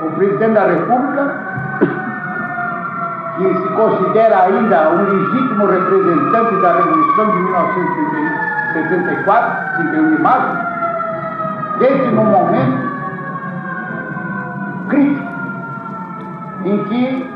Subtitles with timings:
[0.00, 1.34] o presidente da República,
[3.36, 10.58] que se considera ainda um legítimo representante da Revolução de 1964, 31 de março,
[11.78, 12.88] desde um momento
[14.88, 15.28] crítico
[16.64, 17.30] em que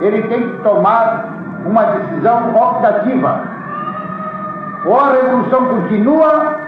[0.00, 1.24] ele tem que tomar
[1.64, 3.40] uma decisão optativa.
[4.84, 6.60] Ou a revolução continua,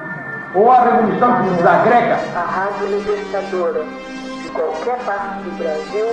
[0.55, 2.19] ou a revolução se desagrega.
[2.35, 3.85] A Rádio Libertadora,
[4.57, 6.07] qualquer parte do Brasil,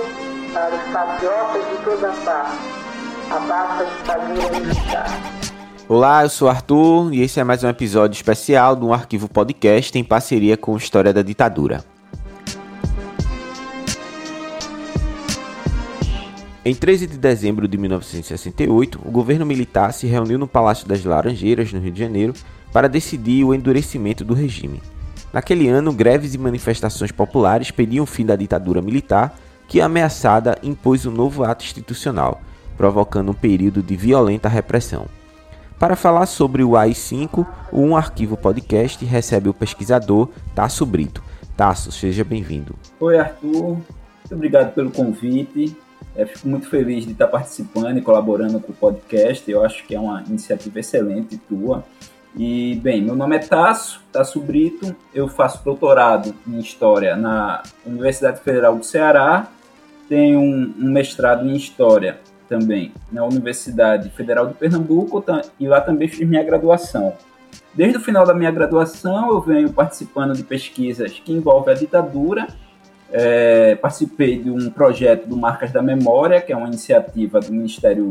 [0.52, 2.58] para os patriotas de toda parte.
[3.30, 5.06] A baixa ditadura militar.
[5.88, 10.04] Olá, eu sou Arthur e esse é mais um episódio especial do Arquivo Podcast em
[10.04, 11.82] parceria com História da Ditadura.
[16.66, 21.72] Em 13 de dezembro de 1968, o governo militar se reuniu no Palácio das Laranjeiras,
[21.72, 22.34] no Rio de Janeiro,
[22.72, 24.80] para decidir o endurecimento do regime.
[25.34, 31.06] Naquele ano, greves e manifestações populares pediam o fim da ditadura militar, que ameaçada impôs
[31.06, 32.40] um novo ato institucional,
[32.76, 35.06] provocando um período de violenta repressão.
[35.76, 41.20] Para falar sobre o AI-5, o Um Arquivo Podcast recebe o pesquisador Tasso Brito.
[41.56, 42.76] Tasso, seja bem-vindo.
[43.00, 43.70] Oi, Arthur.
[43.70, 43.84] Muito
[44.30, 45.76] obrigado pelo convite.
[46.14, 49.50] É, fico muito feliz de estar participando e colaborando com o podcast.
[49.50, 51.84] Eu acho que é uma iniciativa excelente tua.
[52.36, 54.94] E, bem, meu nome é Tasso, Tasso Brito.
[55.14, 59.46] Eu faço doutorado em História na Universidade Federal do Ceará.
[60.08, 62.18] Tenho um, um mestrado em História
[62.48, 65.24] também na Universidade Federal de Pernambuco
[65.58, 67.14] e lá também fiz minha graduação.
[67.72, 72.46] Desde o final da minha graduação, eu venho participando de pesquisas que envolvem a ditadura
[73.16, 78.10] é, participei de um projeto do Marcas da Memória, que é uma iniciativa do Ministério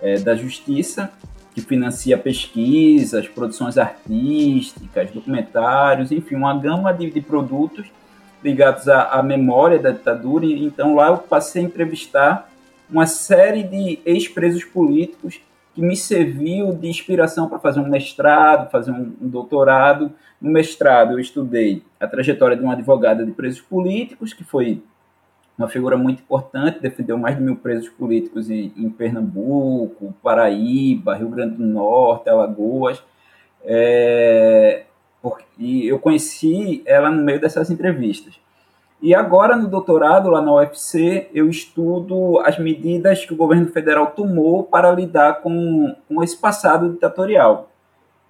[0.00, 1.10] é, da Justiça,
[1.58, 7.86] que financia pesquisas, produções artísticas, documentários, enfim, uma gama de, de produtos
[8.42, 10.46] ligados à, à, memória da ditadura.
[10.46, 12.48] E, então lá eu passei a entrevistar
[12.88, 15.40] uma série de ex-presos políticos
[15.74, 20.12] que me serviu de inspiração para fazer um mestrado, fazer um, um doutorado.
[20.40, 24.80] No mestrado, eu estudei a trajetória de uma advogada de presos políticos, que foi
[25.58, 31.28] uma figura muito importante, defendeu mais de mil presos políticos em, em Pernambuco, Paraíba, Rio
[31.28, 33.02] Grande do Norte, Alagoas.
[33.64, 34.84] É,
[35.20, 38.38] porque, e eu conheci ela no meio dessas entrevistas.
[39.02, 44.08] E agora, no doutorado, lá na UFC, eu estudo as medidas que o governo federal
[44.08, 47.70] tomou para lidar com, com esse passado ditatorial.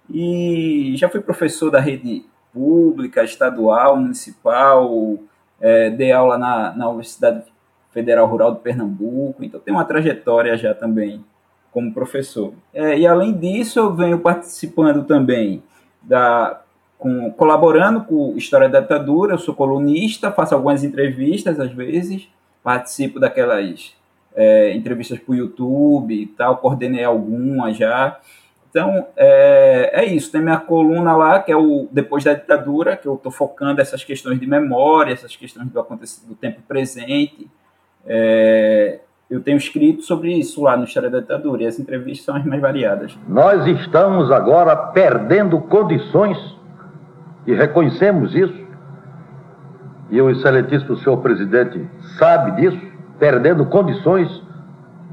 [0.09, 5.19] E já fui professor da rede pública, estadual, municipal,
[5.61, 7.43] é, dei aula na, na Universidade
[7.91, 11.23] Federal Rural de Pernambuco, então tenho uma trajetória já também
[11.71, 12.53] como professor.
[12.73, 15.63] É, e além disso, eu venho participando também
[16.01, 16.61] da
[16.97, 22.27] com, colaborando com História da Ditadura, eu sou colunista, faço algumas entrevistas às vezes,
[22.61, 23.95] participo daquelas
[24.35, 28.19] é, entrevistas para o YouTube e tal, coordenei algumas já.
[28.69, 30.31] Então, é, é, isso.
[30.31, 34.03] Tem minha coluna lá, que é o Depois da Ditadura, que eu estou focando essas
[34.03, 35.81] questões de memória, essas questões do
[36.27, 37.49] do tempo presente.
[38.05, 42.35] É, eu tenho escrito sobre isso lá no História da Ditadura, e as entrevistas são
[42.35, 43.17] as mais variadas.
[43.27, 46.37] Nós estamos agora perdendo condições
[47.45, 48.67] e reconhecemos isso,
[50.09, 51.87] e o excelentíssimo senhor presidente
[52.17, 52.79] sabe disso,
[53.19, 54.27] perdendo condições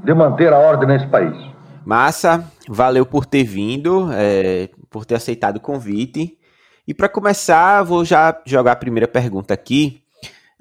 [0.03, 1.37] de manter a ordem nesse país.
[1.87, 6.37] Massa, valeu por ter vindo, é, por ter aceitado o convite.
[6.85, 10.01] E para começar, vou já jogar a primeira pergunta aqui.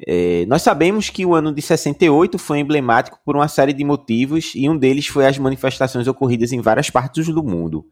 [0.07, 4.53] É, nós sabemos que o ano de 68 foi emblemático por uma série de motivos
[4.55, 7.85] e um deles foi as manifestações ocorridas em várias partes do mundo.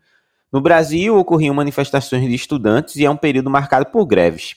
[0.53, 4.55] No Brasil, ocorriam manifestações de estudantes e é um período marcado por greves.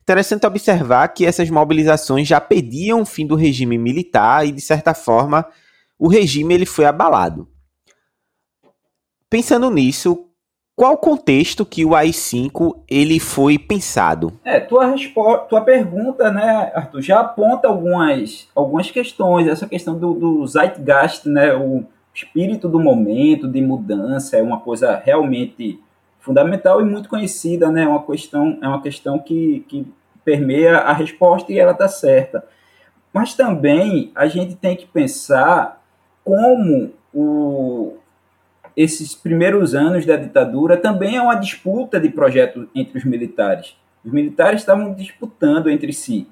[0.00, 4.94] Interessante observar que essas mobilizações já pediam o fim do regime militar e, de certa
[4.94, 5.46] forma,
[5.98, 7.46] o regime ele foi abalado.
[9.30, 10.26] Pensando nisso,
[10.76, 14.32] qual o contexto que o AI-5 ele foi pensado?
[14.44, 14.92] É, tua,
[15.48, 21.54] tua pergunta, né, Arthur, já aponta algumas, algumas questões, essa questão do, do zeitgeist, né,
[21.54, 21.84] o,
[22.14, 25.80] espírito do momento, de mudança, é uma coisa realmente
[26.18, 27.84] fundamental e muito conhecida, né?
[27.84, 29.86] É uma questão, é uma questão que, que
[30.24, 32.44] permeia a resposta e ela está certa.
[33.12, 35.82] Mas também a gente tem que pensar
[36.22, 37.94] como o,
[38.82, 43.76] esses primeiros anos da ditadura também é uma disputa de projeto entre os militares.
[44.02, 46.26] Os militares estavam disputando entre si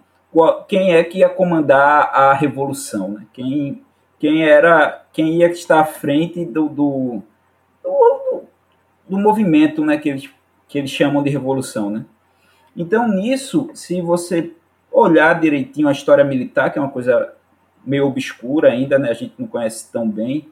[0.66, 3.26] quem é que ia comandar a revolução, né?
[3.34, 3.82] quem
[4.18, 7.22] quem era quem ia estar à frente do, do,
[7.84, 8.42] do,
[9.08, 10.30] do movimento né, que, eles,
[10.66, 11.88] que eles chamam de revolução.
[11.88, 12.04] Né?
[12.76, 14.52] Então, nisso, se você
[14.90, 17.32] olhar direitinho a história militar, que é uma coisa
[17.86, 19.10] meio obscura ainda, né?
[19.10, 20.48] a gente não conhece tão bem,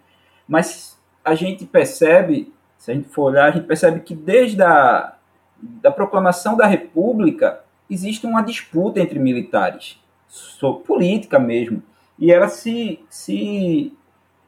[0.47, 0.96] mas
[1.27, 5.13] a gente percebe, se a gente for olhar, a gente percebe que desde a
[5.61, 11.83] da proclamação da República existe uma disputa entre militares, sobre política mesmo,
[12.19, 13.93] e ela se, se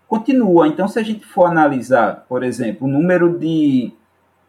[0.06, 0.68] continua.
[0.68, 3.92] Então, se a gente for analisar, por exemplo, o número de,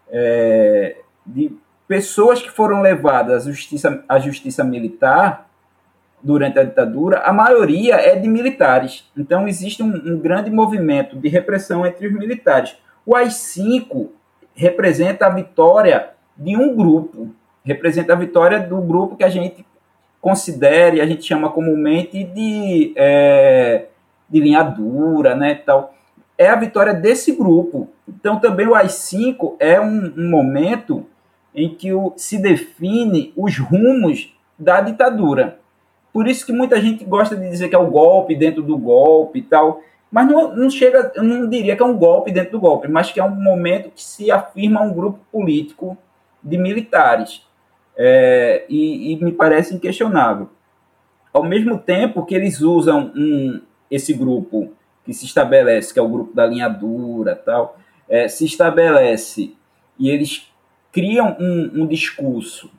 [0.10, 1.52] é, de
[1.88, 5.49] pessoas que foram levadas à justiça, à justiça militar
[6.21, 9.10] durante a ditadura, a maioria é de militares.
[9.18, 12.75] Então, existe um, um grande movimento de repressão entre os militares.
[13.06, 14.10] O AI-5
[14.54, 17.30] representa a vitória de um grupo,
[17.63, 19.66] representa a vitória do grupo que a gente
[20.21, 23.86] considera e a gente chama comumente de, é,
[24.30, 25.94] de linha dura, né, tal.
[26.38, 27.89] É a vitória desse grupo.
[28.07, 31.06] Então, também o AI-5 é um, um momento
[31.54, 35.59] em que o, se define os rumos da ditadura.
[36.12, 39.40] Por isso que muita gente gosta de dizer que é o golpe dentro do golpe
[39.40, 42.60] e tal, mas não, não chega, eu não diria que é um golpe dentro do
[42.60, 45.98] golpe, mas que é um momento que se afirma um grupo político
[46.44, 47.46] de militares.
[47.96, 50.50] É, e, e, me parece inquestionável.
[51.34, 53.62] Ao mesmo tempo que eles usam um,
[53.92, 54.72] esse grupo
[55.04, 57.78] que se estabelece, que é o grupo da linha dura, tal,
[58.08, 59.54] é, se estabelece
[60.00, 60.50] e eles
[60.92, 62.72] criam um, um discurso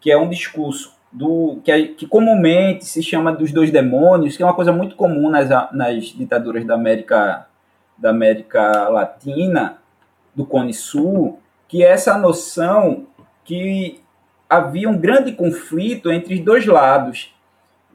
[0.00, 4.46] que é um discurso do que, que, comumente se chama dos dois demônios, que é
[4.46, 7.46] uma coisa muito comum nas, nas ditaduras da América
[7.96, 9.78] da América Latina,
[10.34, 13.06] do Cone Sul, que é essa noção
[13.44, 14.00] que
[14.48, 17.34] havia um grande conflito entre os dois lados.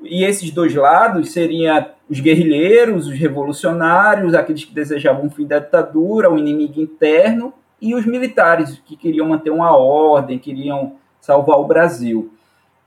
[0.01, 5.59] E esses dois lados seriam os guerrilheiros, os revolucionários, aqueles que desejavam o fim da
[5.59, 11.65] ditadura, o inimigo interno, e os militares, que queriam manter uma ordem, queriam salvar o
[11.65, 12.33] Brasil.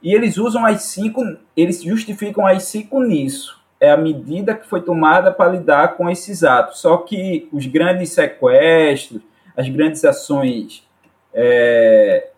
[0.06, 1.20] E eles usam as cinco,
[1.56, 3.60] eles justificam as cinco nisso.
[3.80, 6.78] É a medida que foi tomada para lidar com esses atos.
[6.78, 9.20] Só que os grandes sequestros,
[9.56, 10.86] as grandes ações
[11.34, 12.28] é,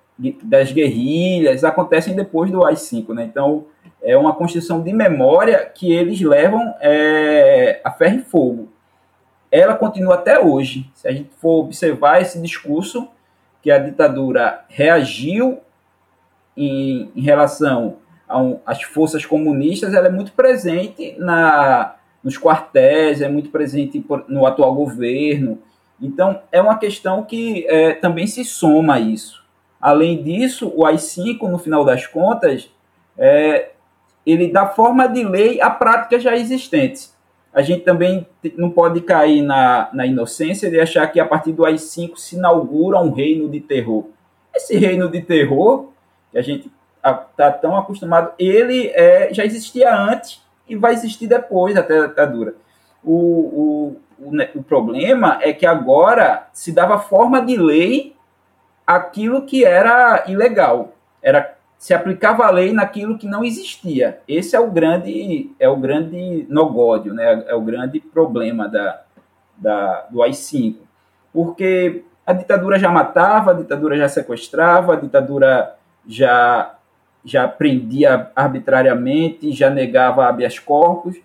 [0.43, 3.25] das guerrilhas acontecem depois do AI-5, né?
[3.25, 3.67] Então,
[4.03, 8.69] é uma construção de memória que eles levam é, a ferro e fogo
[9.51, 10.91] ela continua até hoje.
[10.95, 13.09] Se a gente for observar esse discurso,
[13.63, 15.59] que a ditadura reagiu
[16.59, 17.97] em, em relação
[18.67, 24.75] às forças comunistas, ela é muito presente na, nos quartéis, é muito presente no atual
[24.75, 25.59] governo.
[26.01, 29.43] Então, é uma questão que é, também se soma a isso.
[29.81, 32.71] Além disso, o AI-5, no final das contas,
[33.17, 33.71] é,
[34.27, 37.17] ele dá forma de lei a práticas já existentes
[37.53, 38.27] a gente também
[38.57, 43.01] não pode cair na, na inocência de achar que a partir do AI-5 se inaugura
[43.01, 44.05] um reino de terror.
[44.55, 45.89] Esse reino de terror,
[46.31, 51.75] que a gente está tão acostumado, ele é, já existia antes e vai existir depois
[51.75, 52.55] da ditadura.
[53.03, 58.15] O, o, o, né, o problema é que agora se dava forma de lei
[58.87, 60.93] aquilo que era ilegal.
[61.23, 64.21] Era se aplicava a lei naquilo que não existia.
[64.27, 67.45] Esse é o grande é o grande nogódio, né?
[67.47, 69.03] É o grande problema da,
[69.57, 70.77] da do AI-5.
[71.33, 75.78] Porque a ditadura já matava, a ditadura já sequestrava, a ditadura
[76.09, 76.79] já
[77.25, 81.17] já prendia arbitrariamente, já negava habeas corpus.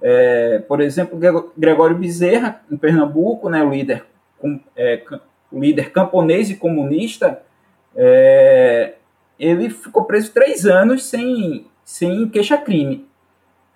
[0.00, 1.18] É, por exemplo,
[1.56, 4.04] Gregório Bezerra, em Pernambuco, né, o líder,
[4.76, 5.02] é,
[5.50, 7.40] o líder camponês e comunista,
[7.94, 8.94] é,
[9.38, 13.06] ele ficou preso três anos sem, sem queixa-crime.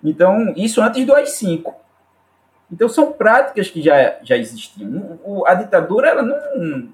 [0.03, 1.73] Então, isso antes do AI-5.
[2.69, 5.17] Então, são práticas que já, já existiam.
[5.23, 6.89] O, a ditadura ela não,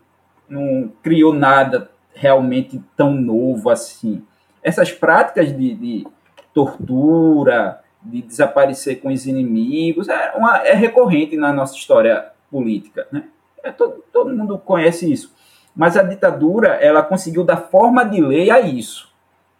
[0.47, 4.23] não criou nada realmente tão novo assim.
[4.61, 6.07] Essas práticas de, de
[6.53, 13.07] tortura, de desaparecer com os inimigos, é, uma, é recorrente na nossa história política.
[13.11, 13.23] Né?
[13.63, 15.33] É, todo, todo mundo conhece isso.
[15.75, 19.11] Mas a ditadura, ela conseguiu dar forma de lei a isso.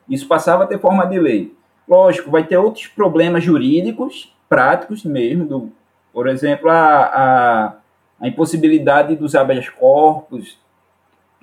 [0.08, 1.56] Isso passava a ter forma de lei.
[1.88, 5.72] Lógico, vai ter outros problemas jurídicos, práticos mesmo, do,
[6.14, 7.74] por exemplo, a, a,
[8.20, 10.60] a impossibilidade dos habeas corpus,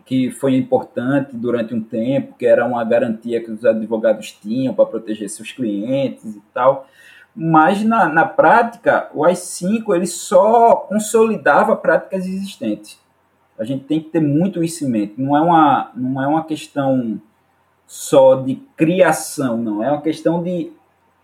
[0.04, 4.86] que foi importante durante um tempo, que era uma garantia que os advogados tinham para
[4.86, 6.86] proteger seus clientes e tal.
[7.34, 12.98] Mas na, na prática, o AI-5 ele só consolidava práticas existentes
[13.60, 15.14] a gente tem que ter muito isso em mente.
[15.18, 17.20] Não é uma, não é uma questão
[17.86, 19.84] só de criação, não.
[19.84, 20.72] É uma questão de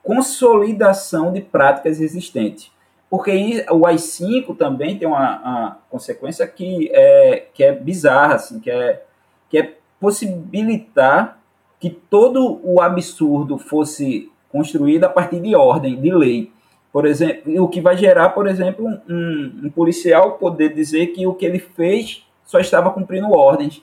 [0.02, 2.71] consolidação de práticas existentes.
[3.09, 8.71] Porque o AI-5 também tem uma, uma, consequência que é, que é bizarra, assim, que
[8.71, 9.05] é,
[9.49, 11.39] que é possibilitar
[11.79, 16.53] que todo o absurdo fosse construído a partir de ordem, de lei.
[16.93, 21.35] Por exemplo, o que vai gerar, por exemplo, um, um policial poder dizer que o
[21.35, 23.83] que ele fez só estava cumprindo ordens.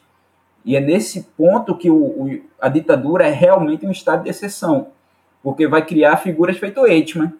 [0.65, 4.87] E é nesse ponto que o, o, a ditadura é realmente um estado de exceção,
[5.41, 7.33] porque vai criar figuras feito Eichmann,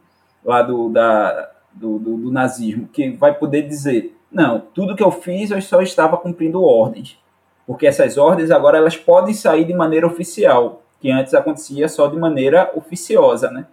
[0.44, 5.12] lá do, da, do, do, do, nazismo, que vai poder dizer, não, tudo que eu
[5.12, 7.18] fiz eu só estava cumprindo ordens,
[7.66, 12.18] porque essas ordens agora elas podem sair de maneira oficial, que antes acontecia só de
[12.18, 13.66] maneira oficiosa, né?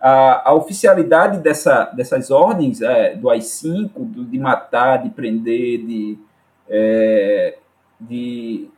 [0.00, 6.18] A, a oficialidade dessa, dessas ordens é, do AI-5, do, de matar, de prender, de,
[6.68, 7.58] é,
[8.00, 8.68] de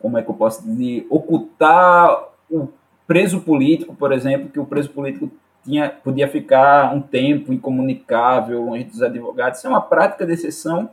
[0.00, 2.68] como é que eu posso dizer, ocultar o
[3.06, 5.30] preso político, por exemplo, que o preso político
[5.64, 9.58] tinha, podia ficar um tempo incomunicável longe dos advogados.
[9.58, 10.90] Isso é uma prática de exceção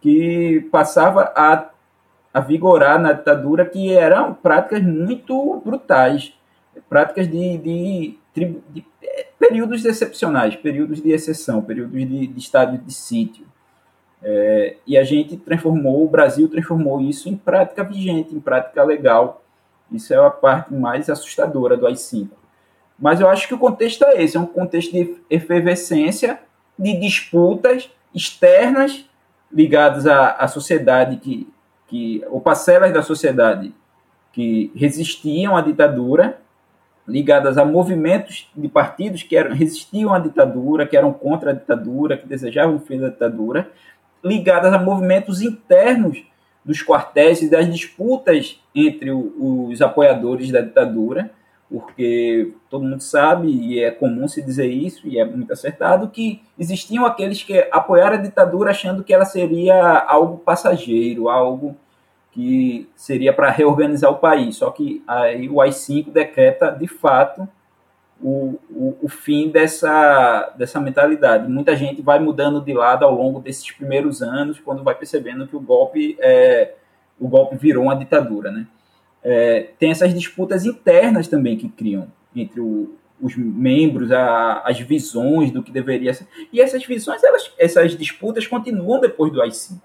[0.00, 1.68] que passava a,
[2.32, 6.32] a vigorar na ditadura, que eram práticas muito brutais,
[6.88, 8.84] práticas de, de de
[9.38, 13.46] períodos excepcionais, períodos de exceção, períodos de, de estado de sítio.
[14.22, 19.42] É, e a gente transformou, o Brasil transformou isso em prática vigente, em prática legal.
[19.90, 22.28] Isso é a parte mais assustadora do AI-5.
[23.02, 26.38] Mas eu acho que o contexto é esse, é um contexto de efervescência,
[26.78, 29.04] de disputas externas
[29.52, 31.48] ligadas à, à sociedade que,
[31.88, 33.74] que, ou parcelas da sociedade
[34.32, 36.38] que resistiam à ditadura
[37.06, 42.16] ligadas a movimentos de partidos que eram, resistiam à ditadura, que eram contra a ditadura,
[42.16, 43.68] que desejavam o fim da ditadura,
[44.22, 46.24] ligadas a movimentos internos
[46.64, 51.32] dos quartéis e das disputas entre o, os apoiadores da ditadura,
[51.72, 56.42] porque todo mundo sabe, e é comum se dizer isso, e é muito acertado, que
[56.58, 61.74] existiam aqueles que apoiaram a ditadura achando que ela seria algo passageiro, algo
[62.30, 64.56] que seria para reorganizar o país.
[64.56, 67.48] Só que aí o AI-5 decreta, de fato,
[68.20, 71.50] o, o, o, fim dessa, dessa mentalidade.
[71.50, 75.56] Muita gente vai mudando de lado ao longo desses primeiros anos, quando vai percebendo que
[75.56, 76.74] o golpe, é,
[77.18, 78.50] o golpe virou uma ditadura.
[78.50, 78.66] Né?
[79.24, 85.50] É, tem essas disputas internas também que criam entre o, os membros, a, as visões
[85.50, 86.26] do que deveria ser.
[86.52, 89.80] E essas visões, elas, essas disputas continuam depois do AI-5.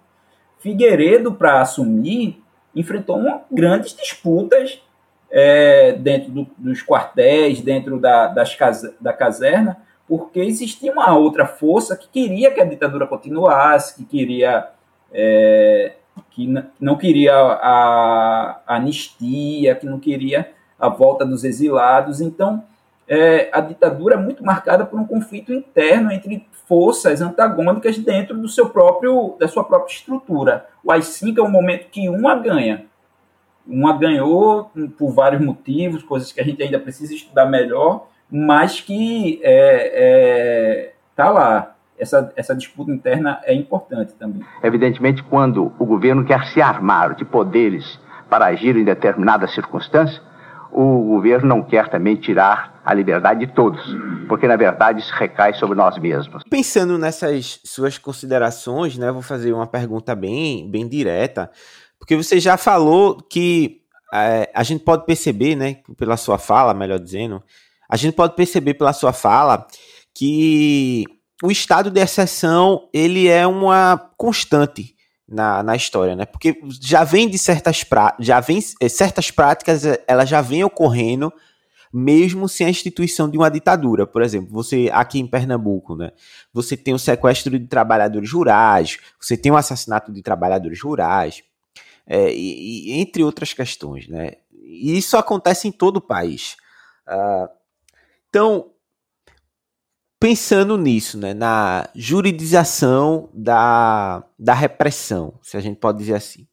[0.59, 2.41] Figueiredo, para assumir,
[2.75, 4.81] enfrentou uma, grandes disputas
[5.29, 8.57] é, dentro do, dos quartéis, dentro da, das
[8.99, 9.77] da caserna,
[10.07, 14.69] porque existia uma outra força que queria que a ditadura continuasse, que queria
[15.11, 15.93] é,
[16.31, 16.47] que
[16.79, 22.21] não queria a, a, anistia, que não queria a volta dos exilados.
[22.21, 22.63] Então,
[23.07, 28.47] é, a ditadura é muito marcada por um conflito interno entre forças antagônicas dentro do
[28.47, 30.67] seu próprio, da sua própria estrutura.
[30.83, 32.85] O AI-5 é um momento que uma ganha.
[33.65, 39.39] Uma ganhou por vários motivos, coisas que a gente ainda precisa estudar melhor, mas que
[39.41, 41.76] é, é, tá lá.
[41.97, 44.41] Essa, essa disputa interna é importante também.
[44.61, 47.99] Evidentemente, quando o governo quer se armar de poderes
[48.29, 50.21] para agir em determinada circunstância,
[50.71, 53.81] o governo não quer também tirar a liberdade de todos,
[54.27, 56.43] porque na verdade isso recai sobre nós mesmos.
[56.49, 61.49] Pensando nessas suas considerações, né, vou fazer uma pergunta bem, bem direta,
[61.97, 63.81] porque você já falou que
[64.13, 67.41] é, a gente pode perceber, né, pela sua fala, melhor dizendo,
[67.89, 69.65] a gente pode perceber pela sua fala
[70.13, 71.03] que
[71.43, 74.95] o estado de exceção ele é uma constante
[75.27, 76.25] na, na história, né?
[76.25, 77.85] Porque já vem de certas
[78.19, 81.31] já vem eh, certas práticas, eh, elas já vêm ocorrendo
[81.93, 84.05] mesmo sem a instituição de uma ditadura.
[84.05, 86.11] Por exemplo, você aqui em Pernambuco, né?
[86.53, 91.43] Você tem o sequestro de trabalhadores rurais, você tem o assassinato de trabalhadores rurais,
[92.05, 94.33] é, e, e, entre outras questões, né?
[94.51, 96.55] E isso acontece em todo o país.
[97.07, 97.49] Uh,
[98.29, 98.71] então,
[100.19, 106.47] pensando nisso, né, na juridização da, da repressão, se a gente pode dizer assim,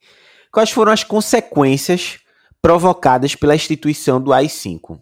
[0.52, 2.18] quais foram as consequências
[2.61, 5.00] provocadas pela instituição do AI-5?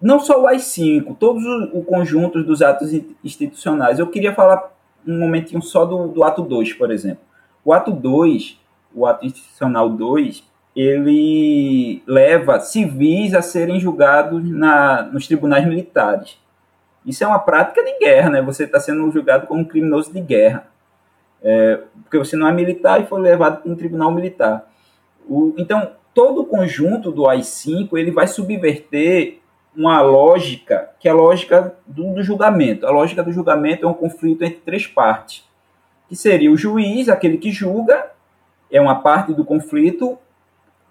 [0.00, 2.92] Não só o AI-5, todos o, conjunto dos atos
[3.24, 3.98] institucionais.
[3.98, 4.72] Eu queria falar
[5.06, 7.24] um momentinho só do, do ato 2, por exemplo.
[7.64, 8.60] O ato 2,
[8.94, 10.44] o ato institucional 2,
[10.76, 16.38] ele leva civis a serem julgados na, nos tribunais militares.
[17.04, 18.42] Isso é uma prática de guerra, né?
[18.42, 20.68] Você está sendo julgado como um criminoso de guerra.
[21.42, 24.68] É, porque você não é militar e foi levado para um tribunal militar.
[25.26, 29.38] O, então, todo o conjunto do AI-5 ele vai subverter
[29.74, 32.86] uma lógica que é a lógica do, do, julgamento.
[32.86, 35.44] A lógica do julgamento é um conflito entre três partes,
[36.08, 38.10] que seria o juiz, aquele que julga,
[38.70, 40.18] é uma parte do conflito,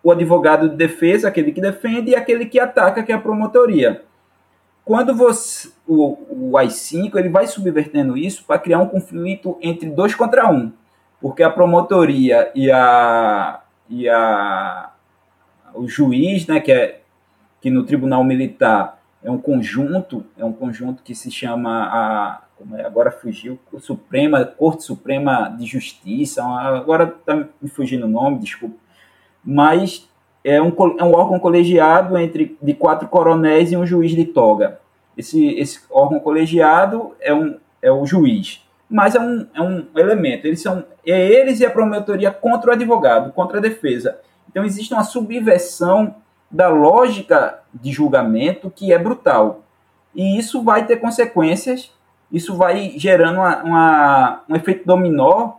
[0.05, 4.03] o advogado de defesa, aquele que defende, e aquele que ataca, que é a promotoria.
[4.85, 10.13] Quando você, o, o AI-5 ele vai subvertendo isso para criar um conflito entre dois
[10.13, 10.71] contra um,
[11.19, 14.91] porque a promotoria e a, e a
[15.73, 17.01] o juiz, né, que é
[17.59, 22.77] que no Tribunal Militar é um conjunto, é um conjunto que se chama a como
[22.77, 28.84] é, agora fugiu, Suprema, Corte Suprema de Justiça, agora está me fugindo o nome, desculpa,
[29.45, 30.09] mas
[30.43, 34.79] é um, é um órgão colegiado entre de quatro coronéis e um juiz de toga.
[35.17, 40.45] Esse, esse órgão colegiado é, um, é o juiz, mas é um, é um elemento.
[40.45, 44.19] Eles são é eles e a promotoria contra o advogado, contra a defesa.
[44.49, 46.15] Então existe uma subversão
[46.49, 49.63] da lógica de julgamento que é brutal.
[50.13, 51.91] E isso vai ter consequências,
[52.31, 55.53] isso vai gerando uma, uma, um efeito dominó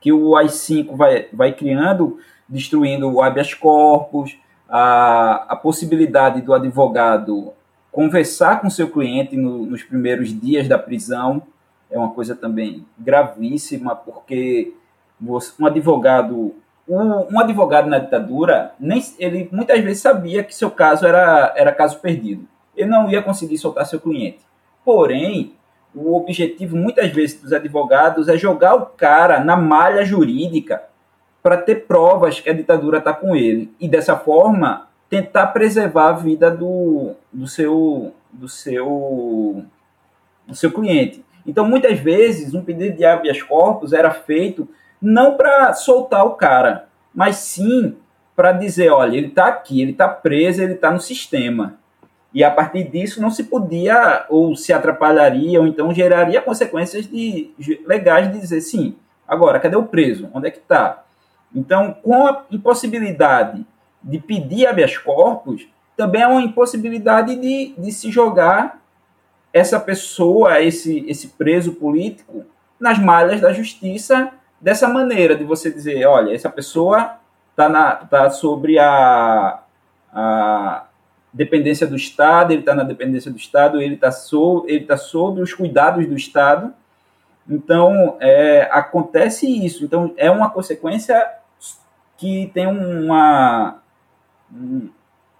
[0.00, 2.18] que o AI-5 vai, vai criando,
[2.50, 4.36] destruindo o habeas corpus,
[4.68, 7.52] a, a possibilidade do advogado
[7.90, 11.42] conversar com seu cliente no, nos primeiros dias da prisão
[11.90, 14.72] é uma coisa também gravíssima, porque
[15.20, 16.54] um advogado
[16.88, 21.72] um, um, advogado na ditadura, nem, ele muitas vezes sabia que seu caso era, era
[21.72, 22.48] caso perdido.
[22.76, 24.40] Ele não ia conseguir soltar seu cliente.
[24.84, 25.54] Porém,
[25.94, 30.82] o objetivo muitas vezes dos advogados é jogar o cara na malha jurídica
[31.42, 33.72] para ter provas que a ditadura está com ele.
[33.80, 39.64] E dessa forma, tentar preservar a vida do, do, seu, do, seu,
[40.46, 41.24] do seu cliente.
[41.46, 44.68] Então, muitas vezes, um pedido de habeas corpus era feito
[45.00, 47.96] não para soltar o cara, mas sim
[48.36, 51.78] para dizer, olha, ele está aqui, ele está preso, ele está no sistema.
[52.32, 57.50] E a partir disso não se podia, ou se atrapalharia, ou então geraria consequências de,
[57.86, 60.28] legais de dizer, sim, agora, cadê o preso?
[60.32, 61.02] Onde é que está?
[61.54, 63.64] Então, com a impossibilidade
[64.02, 65.66] de pedir habeas corpus,
[65.96, 68.80] também é uma impossibilidade de, de se jogar
[69.52, 72.44] essa pessoa, esse, esse preso político,
[72.78, 77.16] nas malhas da justiça dessa maneira, de você dizer, olha, essa pessoa
[77.50, 79.60] está tá sobre a,
[80.12, 80.84] a
[81.32, 84.10] dependência do Estado, ele está na dependência do Estado, ele está
[84.66, 86.72] ele tá sob os cuidados do Estado.
[87.48, 89.84] Então, é, acontece isso.
[89.84, 91.39] Então, é uma consequência
[92.20, 93.78] que tem uma,
[94.52, 94.90] um,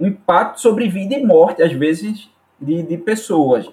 [0.00, 3.70] impacto sobre vida e morte, às vezes, de, de pessoas.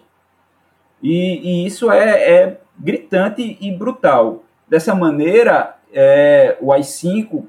[1.02, 4.44] E, e isso é, é, gritante e brutal.
[4.68, 7.46] Dessa maneira, é, o AI-5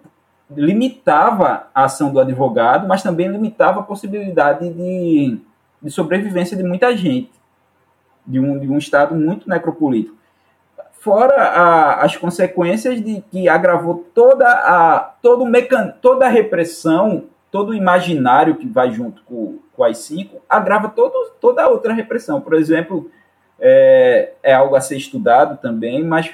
[0.49, 5.41] limitava a ação do advogado, mas também limitava a possibilidade de,
[5.83, 7.33] de sobrevivência de muita gente,
[8.25, 10.17] de um, de um Estado muito necropolítico.
[11.09, 17.71] Fora a, as consequências de que agravou toda a, todo mecan, toda a repressão, todo
[17.71, 22.43] o imaginário que vai junto com, com o AI-5, agrava todo, toda a outra repressão.
[22.43, 23.11] Por exemplo,
[23.59, 26.31] é, é algo a ser estudado também, mas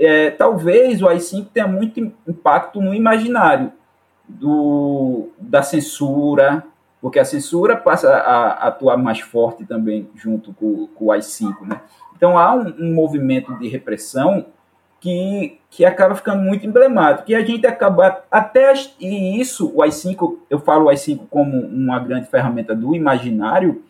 [0.00, 3.70] é, talvez o AI-5 tenha muito impacto no imaginário
[4.26, 6.64] do, da censura,
[6.98, 11.60] porque a censura passa a, a atuar mais forte também junto com, com o AI-5,
[11.60, 11.82] né?
[12.16, 14.46] Então há um, um, movimento de repressão
[15.00, 20.38] que, que acaba ficando muito emblemático, e a gente acaba até e isso o AI-5,
[20.48, 23.84] eu falo o AI-5 como uma grande ferramenta do imaginário,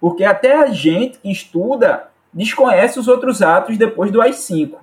[0.00, 4.74] porque até a gente que estuda desconhece os outros atos depois do AI-5.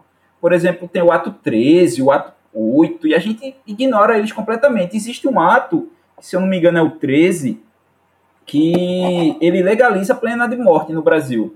[0.42, 4.96] Por exemplo, tem o ato 13, o ato 8, e a gente ignora eles completamente.
[4.96, 7.62] Existe um ato, se eu não me engano é o 13,
[8.46, 11.56] que ele legaliza a pena de morte no Brasil.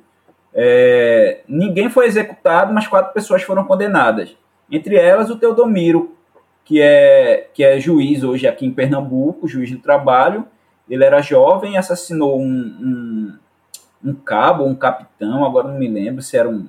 [0.53, 4.35] É, ninguém foi executado, mas quatro pessoas foram condenadas.
[4.71, 6.15] Entre elas, o Teodomiro,
[6.63, 10.45] que é, que é juiz hoje aqui em Pernambuco, juiz do trabalho.
[10.89, 13.37] Ele era jovem assassinou um, um,
[14.03, 16.67] um cabo, um capitão, agora não me lembro se era um.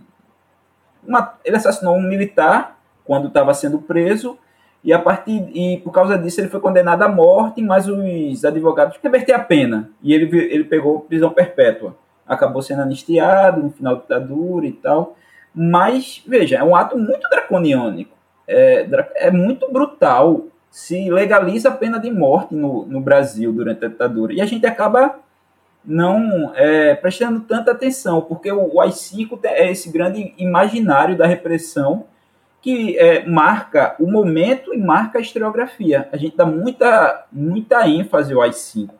[1.06, 4.38] Uma, ele assassinou um militar quando estava sendo preso
[4.82, 8.98] e a partir e por causa disso ele foi condenado à morte, mas os advogados
[9.02, 11.96] reverter a pena e ele ele pegou prisão perpétua.
[12.30, 15.16] Acabou sendo anistiado no final da ditadura e tal.
[15.54, 18.16] Mas veja, é um ato muito draconiânico,
[18.46, 20.44] é, é muito brutal.
[20.70, 24.64] Se legaliza a pena de morte no, no Brasil durante a ditadura e a gente
[24.64, 25.18] acaba
[25.84, 32.04] não é, prestando tanta atenção, porque o AI-5 é esse grande imaginário da repressão
[32.60, 36.08] que é, marca o momento e marca a historiografia.
[36.12, 38.90] A gente dá muita, muita ênfase ao AI-5.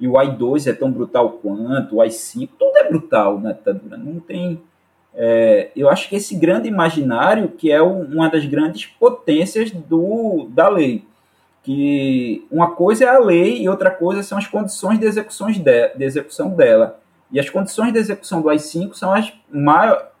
[0.00, 3.98] E o AI-2 é tão brutal quanto, o AI-5, tudo é brutal na ditadura.
[3.98, 4.58] Não tem.
[5.14, 10.68] É, eu acho que esse grande imaginário que é uma das grandes potências do, da
[10.68, 11.04] lei.
[11.62, 15.88] que uma coisa é a lei e outra coisa são as condições de, execuções de,
[15.88, 16.98] de execução dela.
[17.30, 19.32] E as condições de execução do AI-5 são as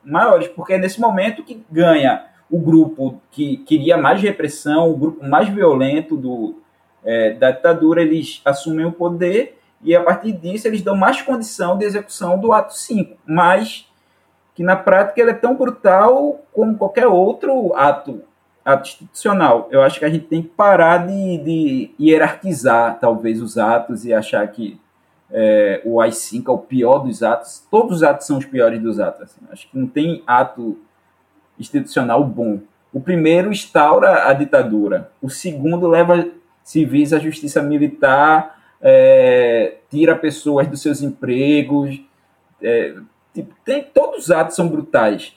[0.04, 5.24] maiores, porque é nesse momento que ganha o grupo que queria mais repressão, o grupo
[5.26, 6.56] mais violento do,
[7.02, 11.78] é, da ditadura, eles assumem o poder e a partir disso eles dão mais condição
[11.78, 13.86] de execução do ato 5, mas
[14.54, 18.22] que na prática ele é tão brutal como qualquer outro ato,
[18.64, 19.68] ato institucional.
[19.70, 24.12] Eu acho que a gente tem que parar de, de hierarquizar talvez os atos e
[24.12, 24.78] achar que
[25.32, 27.66] é, o AI-5 é o pior dos atos.
[27.70, 29.22] Todos os atos são os piores dos atos.
[29.22, 29.40] Assim.
[29.50, 30.78] Acho que não tem ato
[31.58, 32.60] institucional bom.
[32.92, 35.10] O primeiro instaura a ditadura.
[35.22, 36.28] O segundo leva
[36.64, 42.00] civis à justiça militar, é, tira pessoas dos seus empregos.
[42.62, 42.94] É,
[43.34, 45.34] tipo, tem, todos os atos são brutais.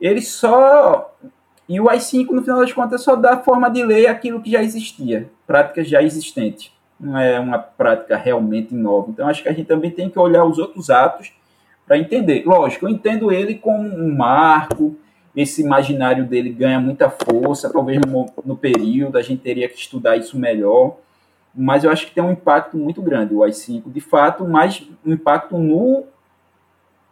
[0.00, 1.14] Ele só.
[1.68, 4.62] E o AI-5, no final das contas, só dá forma de lei aquilo que já
[4.62, 6.72] existia, práticas já existentes.
[6.98, 9.10] Não é uma prática realmente nova.
[9.10, 11.32] Então, acho que a gente também tem que olhar os outros atos
[11.86, 12.44] para entender.
[12.44, 14.96] Lógico, eu entendo ele como um marco,
[15.34, 20.16] esse imaginário dele ganha muita força, talvez no, no, período a gente teria que estudar
[20.16, 20.98] isso melhor,
[21.54, 25.12] mas eu acho que tem um impacto muito grande o AI-5, de fato, mas um
[25.12, 26.04] impacto no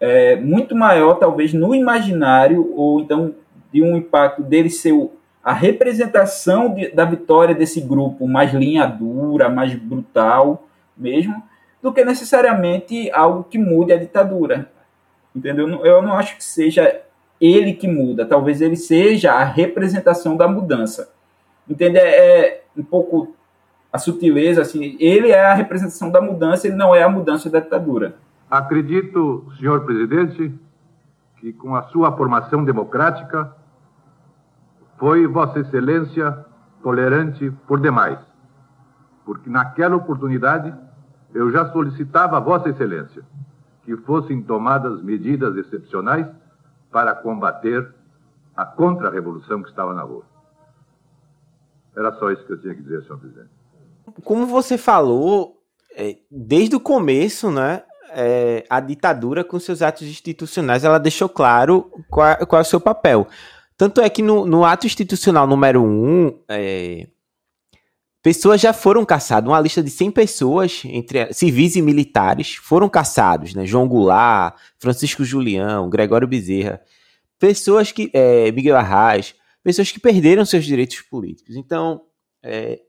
[0.00, 3.34] é, muito maior, talvez, no imaginário, ou então
[3.72, 4.94] de um impacto dele ser
[5.42, 11.42] a representação de, da vitória desse grupo mais linha dura, mais brutal mesmo,
[11.82, 14.70] do que necessariamente algo que mude a ditadura.
[15.34, 15.68] Entendeu?
[15.84, 17.00] Eu não acho que seja
[17.40, 21.12] ele que muda, talvez ele seja a representação da mudança.
[21.68, 21.98] Entende?
[21.98, 23.34] É, é um pouco
[23.92, 27.60] a sutileza, assim, ele é a representação da mudança, ele não é a mudança da
[27.60, 28.16] ditadura.
[28.50, 30.54] Acredito, senhor presidente,
[31.36, 33.54] que com a sua formação democrática
[34.98, 36.44] foi Vossa Excelência
[36.82, 38.18] tolerante por demais,
[39.24, 40.74] porque naquela oportunidade
[41.34, 43.22] eu já solicitava a Vossa Excelência
[43.84, 46.26] que fossem tomadas medidas excepcionais
[46.90, 47.94] para combater
[48.56, 50.24] a contra-revolução que estava na rua.
[51.96, 53.57] Era só isso que eu tinha que dizer, senhor presidente.
[54.24, 55.62] Como você falou,
[55.96, 61.90] é, desde o começo, né, é, a ditadura, com seus atos institucionais, ela deixou claro
[62.08, 63.26] qual, qual é o seu papel.
[63.76, 67.06] Tanto é que no, no ato institucional número 1, um, é,
[68.22, 69.48] pessoas já foram caçadas.
[69.48, 73.54] Uma lista de 100 pessoas, entre civis e militares, foram caçados.
[73.54, 73.64] Né?
[73.64, 76.80] João Goulart, Francisco Julião, Gregório Bezerra.
[77.38, 78.10] Pessoas que.
[78.12, 79.34] É, Miguel Arraes.
[79.62, 81.54] Pessoas que perderam seus direitos políticos.
[81.54, 82.02] Então,
[82.42, 82.80] é,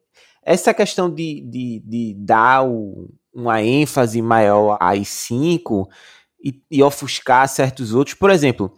[0.43, 5.89] essa questão de, de, de dar o, uma ênfase maior às cinco
[6.43, 8.15] e, e ofuscar certos outros.
[8.15, 8.73] Por exemplo,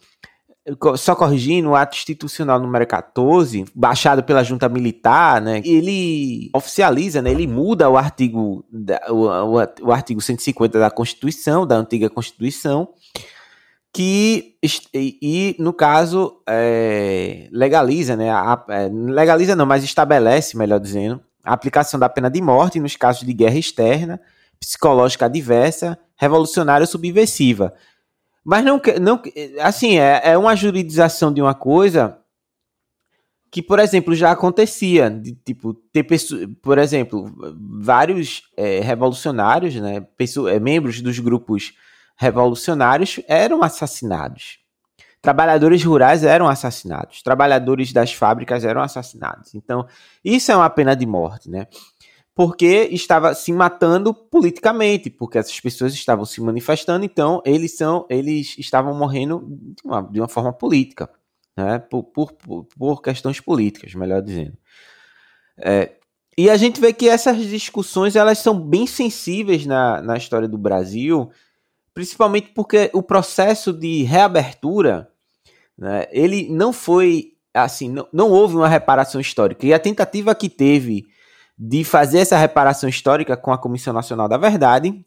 [0.96, 7.32] só corrigindo, o ato institucional número 14, baixado pela junta militar, né, ele oficializa, né,
[7.32, 8.64] ele muda o artigo,
[9.10, 12.90] o, o, o artigo 150 da Constituição, da antiga Constituição,
[13.94, 14.56] que,
[14.94, 21.20] e, e no caso, é, legaliza, né, a, é, legaliza não, mas estabelece, melhor dizendo,
[21.44, 24.20] a aplicação da pena de morte nos casos de guerra externa,
[24.60, 27.74] psicológica adversa, revolucionária ou subversiva,
[28.44, 29.22] mas não, não
[29.62, 32.18] assim, é, é uma juridização de uma coisa
[33.52, 36.08] que, por exemplo, já acontecia, de, tipo, ter
[36.62, 37.30] por exemplo,
[37.82, 40.08] vários é, revolucionários, né,
[40.50, 41.74] é, membros dos grupos
[42.16, 44.61] revolucionários eram assassinados.
[45.22, 49.54] Trabalhadores rurais eram assassinados, trabalhadores das fábricas eram assassinados.
[49.54, 49.86] Então,
[50.26, 51.68] isso é uma pena de morte, né?
[52.34, 58.56] porque estava se matando politicamente, porque essas pessoas estavam se manifestando, então eles são, eles
[58.58, 61.10] estavam morrendo de uma, de uma forma política,
[61.56, 61.80] né?
[61.80, 64.58] por, por, por questões políticas, melhor dizendo.
[65.58, 65.92] É,
[66.38, 70.58] e a gente vê que essas discussões elas são bem sensíveis na, na história do
[70.58, 71.30] Brasil,
[71.94, 75.10] principalmente porque o processo de reabertura,
[75.78, 79.66] né, ele não foi assim, não, não houve uma reparação histórica.
[79.66, 81.06] E a tentativa que teve
[81.58, 85.06] de fazer essa reparação histórica com a Comissão Nacional da Verdade,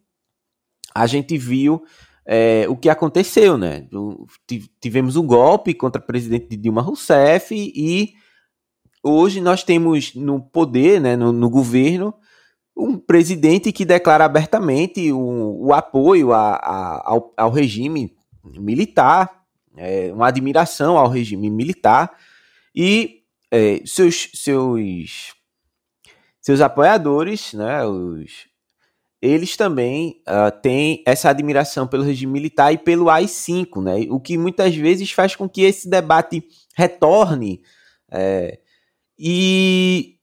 [0.94, 1.82] a gente viu
[2.26, 3.86] é, o que aconteceu, né?
[4.80, 8.14] Tivemos um golpe contra o presidente Dilma Rousseff e
[9.02, 12.14] hoje nós temos no poder, né, no, no governo,
[12.76, 19.44] um presidente que declara abertamente o, o apoio a, a, ao, ao, regime militar,
[19.76, 22.16] é, uma admiração ao regime militar
[22.74, 25.34] e é, seus, seus
[26.40, 28.46] seus apoiadores, né, os,
[29.22, 34.36] eles também uh, têm essa admiração pelo regime militar e pelo AI-5, né, o que
[34.36, 37.62] muitas vezes faz com que esse debate retorne
[38.10, 38.58] é,
[39.18, 40.13] e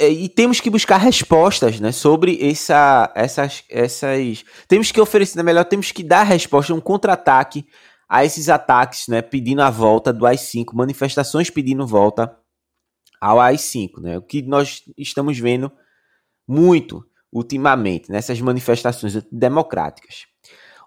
[0.00, 5.90] e temos que buscar respostas, né, sobre essa, essas, essas, temos que oferecer, melhor, temos
[5.90, 7.66] que dar resposta, um contra-ataque
[8.08, 12.36] a esses ataques, né, pedindo a volta do AI-5, manifestações pedindo volta
[13.20, 15.72] ao AI-5, né, o que nós estamos vendo
[16.46, 20.26] muito ultimamente nessas manifestações democráticas.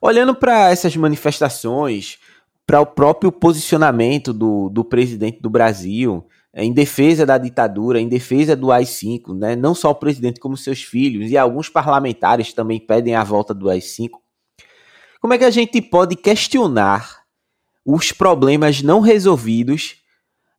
[0.02, 2.20] Olhando para essas manifestações,
[2.66, 6.28] para o próprio posicionamento do, do presidente do Brasil,
[6.64, 9.56] em defesa da ditadura, em defesa do AI-5, né?
[9.56, 13.70] não só o presidente, como seus filhos e alguns parlamentares também pedem a volta do
[13.70, 14.10] AI-5.
[15.22, 17.22] Como é que a gente pode questionar
[17.86, 20.02] os problemas não resolvidos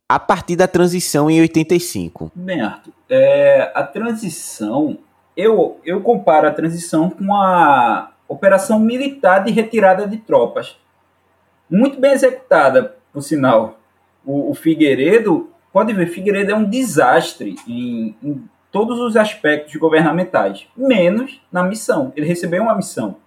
[0.09, 2.31] a partir da transição em 85?
[2.35, 4.99] Bem, Arthur, é, a transição,
[5.37, 10.77] eu, eu comparo a transição com a operação militar de retirada de tropas.
[11.69, 13.81] Muito bem executada, por sinal.
[14.25, 20.67] O, o Figueiredo pode ver, Figueiredo é um desastre em, em todos os aspectos governamentais,
[20.77, 22.12] menos na missão.
[22.17, 23.19] Ele recebeu uma missão.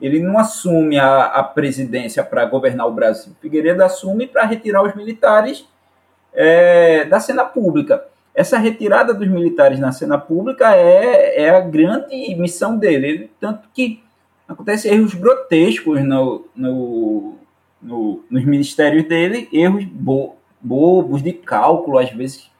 [0.00, 3.32] Ele não assume a, a presidência para governar o Brasil.
[3.40, 5.64] Figueiredo assume para retirar os militares
[6.34, 8.04] é, da cena pública.
[8.34, 13.06] Essa retirada dos militares na cena pública é, é a grande missão dele.
[13.06, 14.02] Ele, tanto que
[14.48, 17.34] acontece erros grotescos no, no,
[17.80, 22.50] no, nos ministérios dele, erros bo, bobos de cálculo, às vezes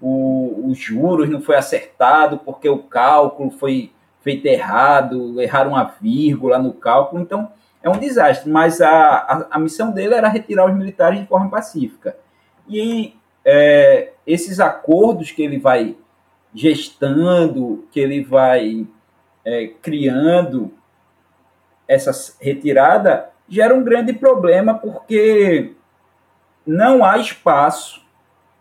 [0.00, 6.58] o, os juros não foi acertado porque o cálculo foi feito errado, erraram uma vírgula
[6.58, 7.50] no cálculo, então
[7.82, 11.48] é um desastre, mas a, a, a missão dele era retirar os militares de forma
[11.48, 12.16] pacífica.
[12.68, 15.96] E é, esses acordos que ele vai
[16.54, 18.86] gestando, que ele vai
[19.44, 20.72] é, criando,
[21.86, 25.72] essa retirada, gera um grande problema, porque
[26.68, 28.02] não há espaço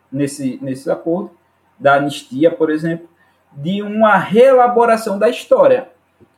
[0.10, 1.32] nesse, nesse acordo
[1.78, 3.08] da anistia, por exemplo,
[3.52, 5.90] de uma reelaboração da história.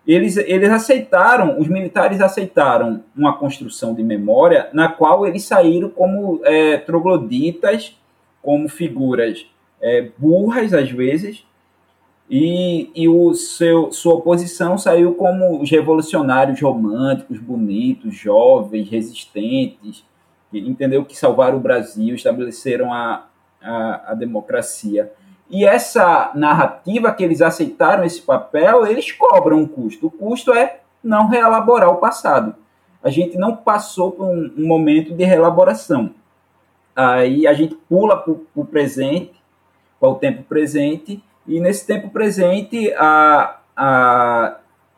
[0.08, 6.42] Eles, eles aceitaram, os militares aceitaram uma construção de memória na qual eles saíram como
[6.44, 7.96] é, trogloditas,
[8.42, 9.46] como figuras
[9.80, 11.46] é, burras às vezes,
[12.28, 20.04] e, e o seu, sua oposição saiu como os revolucionários românticos, bonitos, jovens, resistentes,
[20.54, 23.26] entendeu que salvaram o Brasil, estabeleceram a,
[23.62, 25.12] a, a democracia.
[25.50, 30.08] E essa narrativa que eles aceitaram esse papel, eles cobram um custo.
[30.08, 32.56] O custo é não reelaborar o passado.
[33.02, 36.12] A gente não passou por um, um momento de reelaboração.
[36.96, 39.42] Aí a gente pula para o presente,
[40.00, 44.58] para o tempo presente, e nesse tempo presente, a, a,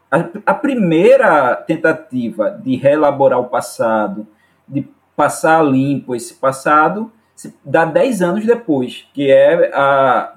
[0.10, 4.28] a, a primeira tentativa de reelaborar o passado,
[4.68, 7.12] de passar limpo esse passado
[7.64, 10.36] dá 10 anos depois, que é a,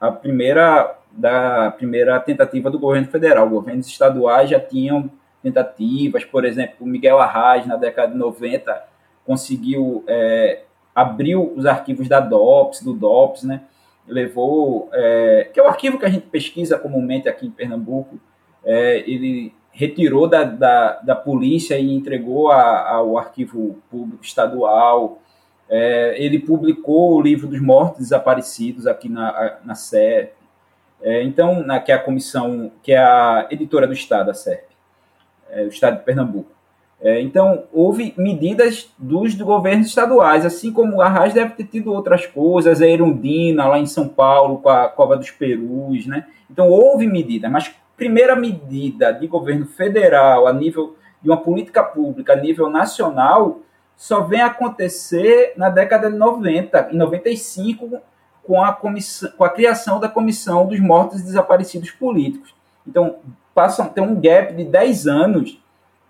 [0.00, 3.48] a primeira da primeira tentativa do governo federal.
[3.48, 5.10] Governos estaduais já tinham
[5.42, 8.84] tentativas, por exemplo, Miguel Arraes, na década de 90,
[9.24, 10.62] conseguiu é,
[10.94, 13.62] abriu os arquivos da DOPS, do DOPS, né?
[14.06, 18.20] Levou, é, que é o arquivo que a gente pesquisa comumente aqui em Pernambuco,
[18.64, 25.20] é, ele retirou da, da, da polícia e entregou a, ao arquivo público estadual.
[25.68, 30.32] É, ele publicou o livro dos mortos desaparecidos aqui na, na SERP.
[31.02, 34.64] É, então, na, que é a comissão, que é a editora do Estado, a SERP,
[35.50, 36.50] é, o Estado de Pernambuco.
[36.98, 42.24] É, então, houve medidas dos governos estaduais, assim como a Arras deve ter tido outras
[42.24, 46.26] coisas, a Erundina, lá em São Paulo, com a Cova dos Perus, né?
[46.50, 52.34] Então, houve medida, mas primeira medida de governo federal a nível de uma política pública
[52.34, 53.60] a nível nacional
[53.96, 57.98] só vem acontecer na década de 90, em 95,
[58.44, 62.54] com a, comissão, com a criação da Comissão dos Mortos e Desaparecidos Políticos.
[62.86, 63.16] Então,
[63.54, 65.58] passa, tem um gap de 10 anos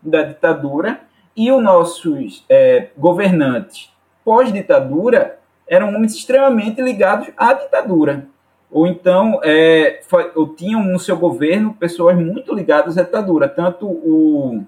[0.02, 1.00] da ditadura
[1.36, 3.90] e os nossos é, governantes
[4.26, 8.26] pós-ditadura eram homens extremamente ligados à ditadura
[8.76, 10.02] ou então é,
[10.34, 14.62] ou tinham no seu governo pessoas muito ligadas à ditadura, tanto o,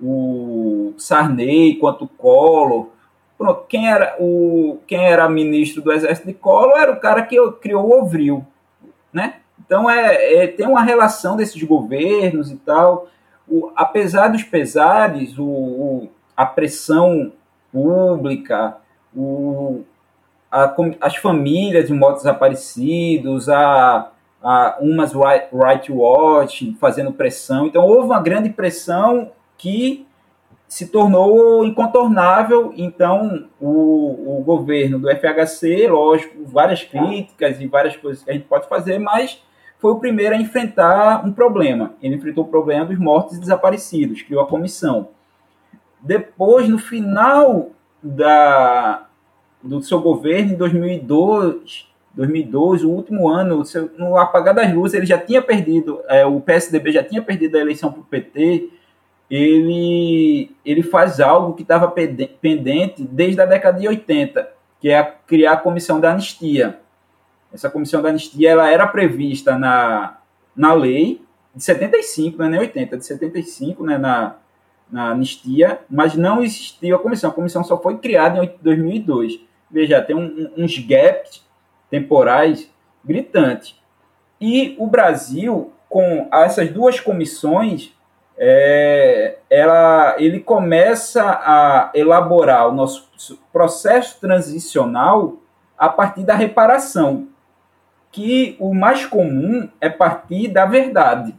[0.00, 2.88] o Sarney quanto o Collor.
[3.36, 7.36] Pronto, quem era o quem era ministro do exército de Collor era o cara que
[7.60, 8.46] criou o Ovril,
[9.12, 9.40] né?
[9.58, 13.08] Então é, é tem uma relação desses governos e tal.
[13.46, 17.30] O, apesar dos pesares, o, o, a pressão
[17.70, 18.78] pública,
[19.14, 19.84] o,
[20.50, 24.10] a, as famílias de motos desaparecidos, a,
[24.42, 27.66] a umas right, watch fazendo pressão.
[27.66, 30.06] Então houve uma grande pressão que
[30.66, 32.72] se tornou incontornável.
[32.76, 38.46] Então, o, o governo do FHC, lógico, várias críticas e várias coisas que a gente
[38.46, 39.42] pode fazer, mas
[39.78, 41.94] foi o primeiro a enfrentar um problema.
[42.00, 45.08] Ele enfrentou o problema dos mortos e desaparecidos, criou a comissão.
[46.00, 47.70] Depois, no final
[48.02, 49.06] da,
[49.62, 53.62] do seu governo, em 2002, 2012, o último ano,
[53.96, 57.60] no apagar das luzes, ele já tinha perdido, é, o PSDB já tinha perdido a
[57.60, 58.70] eleição para o PT,
[59.30, 64.48] ele, ele faz algo que estava pendente desde a década de 80,
[64.80, 66.80] que é criar a comissão da anistia.
[67.52, 70.18] Essa comissão da anistia ela era prevista na,
[70.56, 71.22] na lei
[71.54, 74.36] de 75, não é nem 80, de 75, né, na,
[74.90, 77.30] na anistia, mas não existiu a comissão.
[77.30, 79.40] A comissão só foi criada em 2002.
[79.70, 81.44] Veja, tem um, uns gaps
[81.90, 82.70] temporais
[83.04, 83.78] gritantes.
[84.40, 87.92] E o Brasil, com essas duas comissões,
[88.42, 95.36] é, ela, ele começa a elaborar o nosso processo transicional
[95.76, 97.28] a partir da reparação,
[98.10, 101.34] que o mais comum é partir da verdade,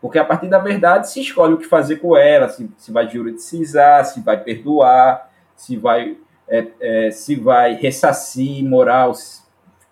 [0.00, 3.08] porque a partir da verdade se escolhe o que fazer com ela, se, se vai
[3.08, 9.12] juridicizar, se vai perdoar, se vai, é, é, se vai ressarcir moral,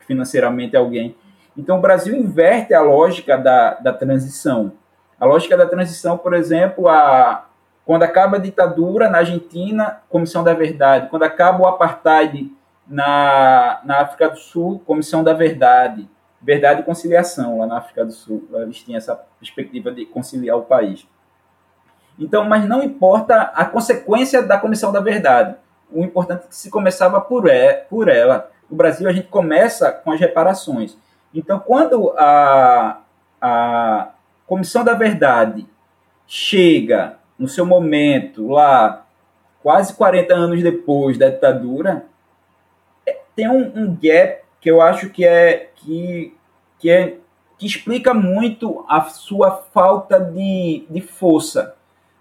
[0.07, 1.17] financeiramente alguém.
[1.57, 4.73] Então o Brasil inverte a lógica da, da transição
[5.21, 7.45] a lógica da transição, por exemplo, a,
[7.85, 11.11] quando acaba a ditadura na Argentina, Comissão da Verdade.
[11.11, 12.51] Quando acaba o apartheid
[12.89, 16.09] na, na África do Sul, Comissão da Verdade.
[16.41, 18.49] Verdade e conciliação lá na África do Sul.
[18.55, 21.07] Eles tinham essa perspectiva de conciliar o país.
[22.19, 25.55] Então, mas não importa a consequência da Comissão da Verdade.
[25.93, 28.51] O importante é que se começava por, é, por ela.
[28.71, 30.97] No Brasil, a gente começa com as reparações.
[31.35, 33.01] Então, quando a,
[33.41, 34.09] a,
[34.47, 35.67] Comissão da Verdade
[36.27, 39.07] chega no seu momento lá,
[39.63, 42.05] quase 40 anos depois da ditadura,
[43.07, 46.37] é, tem um, um gap que eu acho que é que,
[46.79, 47.17] que é
[47.61, 51.77] que explica muito a sua falta de, de força,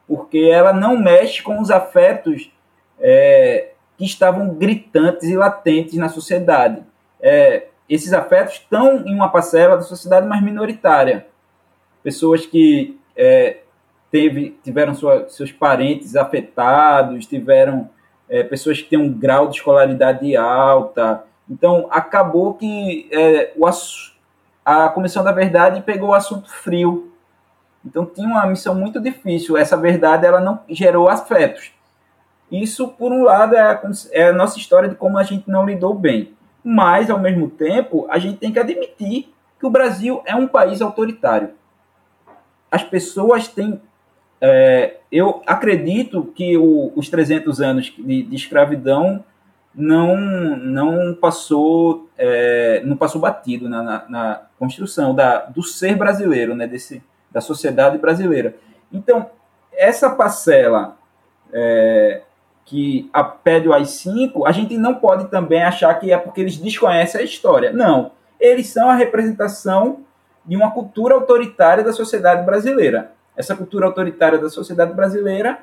[0.05, 2.51] porque ela não mexe com os afetos
[2.99, 6.83] é, que estavam gritantes e latentes na sociedade.
[7.21, 11.25] É, esses afetos estão em uma parcela da sociedade mais minoritária
[12.03, 13.57] pessoas que é,
[14.11, 17.89] teve, tiveram sua, seus parentes afetados, tiveram
[18.27, 21.23] é, pessoas que têm um grau de escolaridade alta.
[21.49, 23.67] Então, acabou que é, o,
[24.65, 27.11] a Comissão da Verdade pegou o assunto frio.
[27.85, 29.57] Então, tinha uma missão muito difícil.
[29.57, 31.71] Essa verdade ela não gerou afetos.
[32.51, 33.81] Isso, por um lado, é a,
[34.11, 36.33] é a nossa história de como a gente não lidou bem.
[36.63, 40.81] Mas, ao mesmo tempo, a gente tem que admitir que o Brasil é um país
[40.81, 41.51] autoritário
[42.71, 43.81] as pessoas têm.
[44.41, 49.23] É, eu acredito que o, os 300 anos de, de, escravidão
[49.75, 56.55] não, não passou é, não passou batido na, na, na, construção da, do ser brasileiro,
[56.55, 58.55] né, desse, da sociedade brasileira.
[58.91, 59.29] Então,
[59.73, 60.97] essa parcela
[61.51, 62.21] é,
[62.69, 63.09] que
[63.43, 67.23] pede o AI-5, a gente não pode também achar que é porque eles desconhecem a
[67.23, 67.73] história.
[67.73, 68.11] Não.
[68.39, 70.01] Eles são a representação
[70.45, 73.11] de uma cultura autoritária da sociedade brasileira.
[73.35, 75.61] Essa cultura autoritária da sociedade brasileira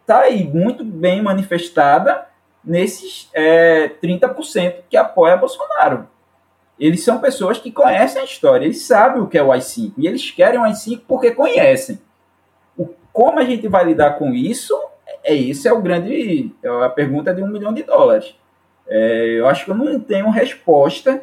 [0.00, 2.26] está aí muito bem manifestada
[2.64, 6.08] nesses é, 30% que apoia Bolsonaro.
[6.80, 10.06] Eles são pessoas que conhecem a história, eles sabem o que é o AI-5 e
[10.06, 12.00] eles querem o AI-5 porque conhecem.
[12.78, 14.74] O, como a gente vai lidar com isso?
[15.24, 18.36] É isso é o grande é a pergunta de um milhão de dólares.
[18.86, 21.22] É, eu acho que eu não tenho resposta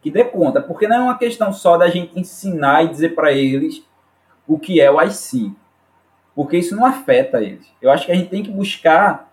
[0.00, 3.32] que dê conta, porque não é uma questão só da gente ensinar e dizer para
[3.32, 3.82] eles
[4.46, 5.52] o que é o IC,
[6.34, 7.66] porque isso não afeta eles.
[7.80, 9.30] Eu acho que a gente tem que buscar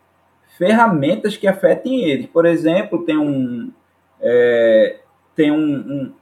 [0.58, 2.28] ferramentas que afetem eles.
[2.28, 3.72] Por exemplo, tem um,
[4.22, 5.00] é,
[5.36, 6.14] tem um, um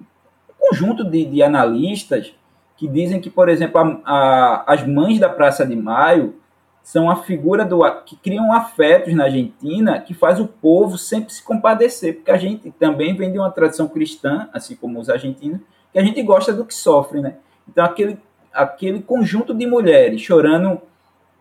[0.58, 2.34] conjunto de, de, analistas
[2.78, 6.36] que dizem que, por exemplo, a, a, as mães da Praça de Maio
[6.84, 11.44] são a figura do que criam afetos na Argentina que faz o povo sempre se
[11.44, 15.60] compadecer, porque a gente também vem de uma tradição cristã, assim como os argentinos,
[15.92, 17.36] que a gente gosta do que sofre, né?
[17.68, 18.18] Então aquele
[18.52, 20.82] aquele conjunto de mulheres chorando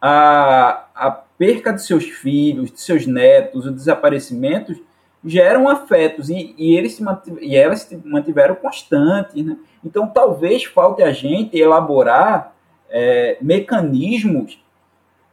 [0.01, 4.76] a, a perca de seus filhos, de seus netos, os desaparecimentos
[5.24, 7.05] geram afetos e, e eles se
[7.41, 9.57] e elas se mantiveram constantes, né?
[9.84, 12.55] Então talvez falte a gente elaborar
[12.91, 14.62] é, mecanismos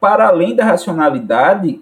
[0.05, 1.81] para além da racionalidade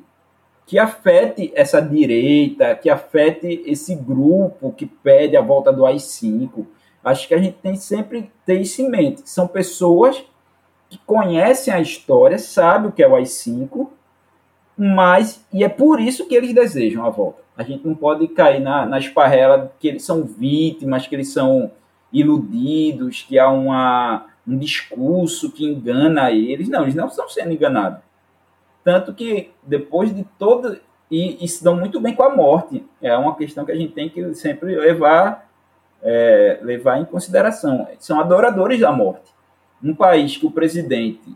[0.65, 6.65] que afete essa direita, que afete esse grupo que pede a volta do AI-5.
[7.03, 9.29] Acho que a gente tem sempre ter isso em mente.
[9.29, 10.23] São pessoas
[10.89, 13.89] que conhecem a história, sabem o que é o AI-5,
[14.77, 17.43] mas, e é por isso que eles desejam a volta.
[17.57, 21.73] A gente não pode cair na, na esparrela que eles são vítimas, que eles são
[22.13, 26.69] iludidos, que há uma, um discurso que engana eles.
[26.69, 28.12] Não, eles não estão sendo enganados.
[28.83, 30.79] Tanto que depois de todo.
[31.09, 32.83] E, e, se dão muito bem com a morte.
[33.01, 35.47] É uma questão que a gente tem que sempre levar,
[36.01, 37.87] é, levar em consideração.
[37.99, 39.31] São adoradores da morte.
[39.83, 41.35] Um país que o presidente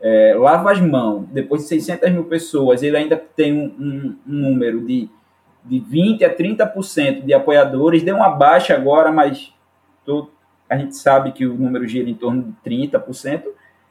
[0.00, 4.32] é, lava as mãos, depois de 600 mil pessoas, ele ainda tem um, um, um
[4.48, 5.10] número de,
[5.64, 9.52] de 20% a 30% de apoiadores, deu uma baixa agora, mas
[10.04, 10.30] todo,
[10.68, 13.42] a gente sabe que o número gira em torno de 30%.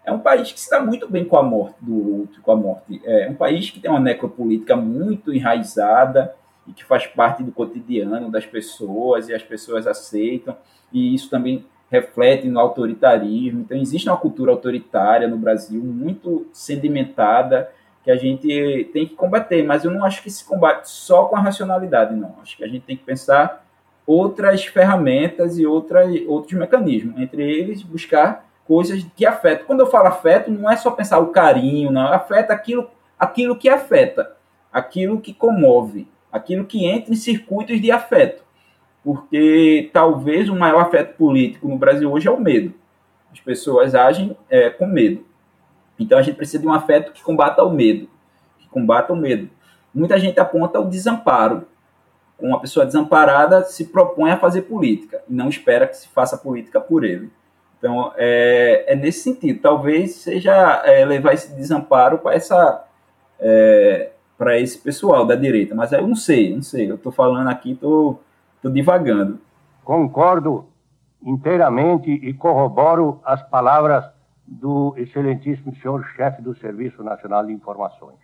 [0.10, 3.01] É um país que está muito bem com a morte do outro, com a morte.
[3.05, 6.34] É um país que tem uma necropolítica muito enraizada
[6.68, 10.57] e que faz parte do cotidiano das pessoas e as pessoas aceitam.
[10.91, 13.62] E isso também reflete no autoritarismo.
[13.62, 17.72] Então, existe uma cultura autoritária no Brasil muito sedimentada
[18.03, 21.36] que a gente tem que combater, mas eu não acho que se combate só com
[21.36, 22.36] a racionalidade, não.
[22.41, 23.66] Acho que a gente tem que pensar
[24.07, 29.66] outras ferramentas e outros mecanismos, entre eles buscar coisas que afetam.
[29.66, 32.90] Quando eu falo afeto, não é só pensar o carinho, não, afeta aquilo,
[33.20, 34.38] aquilo que afeta,
[34.72, 38.48] aquilo que comove, aquilo que entra em circuitos de afeto
[39.04, 42.74] porque talvez o maior afeto político no Brasil hoje é o medo.
[43.32, 45.26] As pessoas agem é, com medo.
[45.98, 48.10] Então a gente precisa de um afeto que combata o medo,
[48.58, 49.50] que combata o medo.
[49.94, 51.68] Muita gente aponta o desamparo.
[52.40, 56.80] Uma pessoa desamparada se propõe a fazer política e não espera que se faça política
[56.80, 57.30] por ele.
[57.80, 59.60] Então é, é nesse sentido.
[59.62, 62.86] Talvez seja é, levar esse desamparo para essa
[63.40, 65.74] é, para esse pessoal da direita.
[65.74, 66.92] Mas eu não sei, não sei.
[66.92, 68.22] Eu estou falando aqui, estou
[68.60, 69.40] Estou divagando.
[69.86, 70.68] Concordo
[71.24, 74.04] inteiramente e corroboro as palavras
[74.46, 78.20] do excelentíssimo senhor chefe do Serviço Nacional de Informações.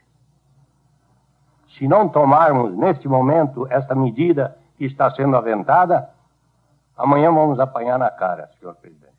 [1.78, 6.10] Se não tomarmos neste momento esta medida que está sendo aventada,
[6.98, 9.15] amanhã vamos apanhar na cara, senhor presidente.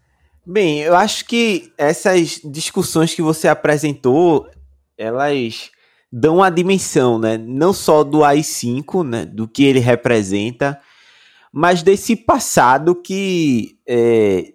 [0.49, 4.49] Bem, eu acho que essas discussões que você apresentou,
[4.97, 5.73] elas
[6.13, 7.37] dão a dimensão, né?
[7.37, 9.27] Não só do AI-5, né?
[9.27, 10.81] Do que ele representa,
[11.53, 14.53] mas desse passado que é,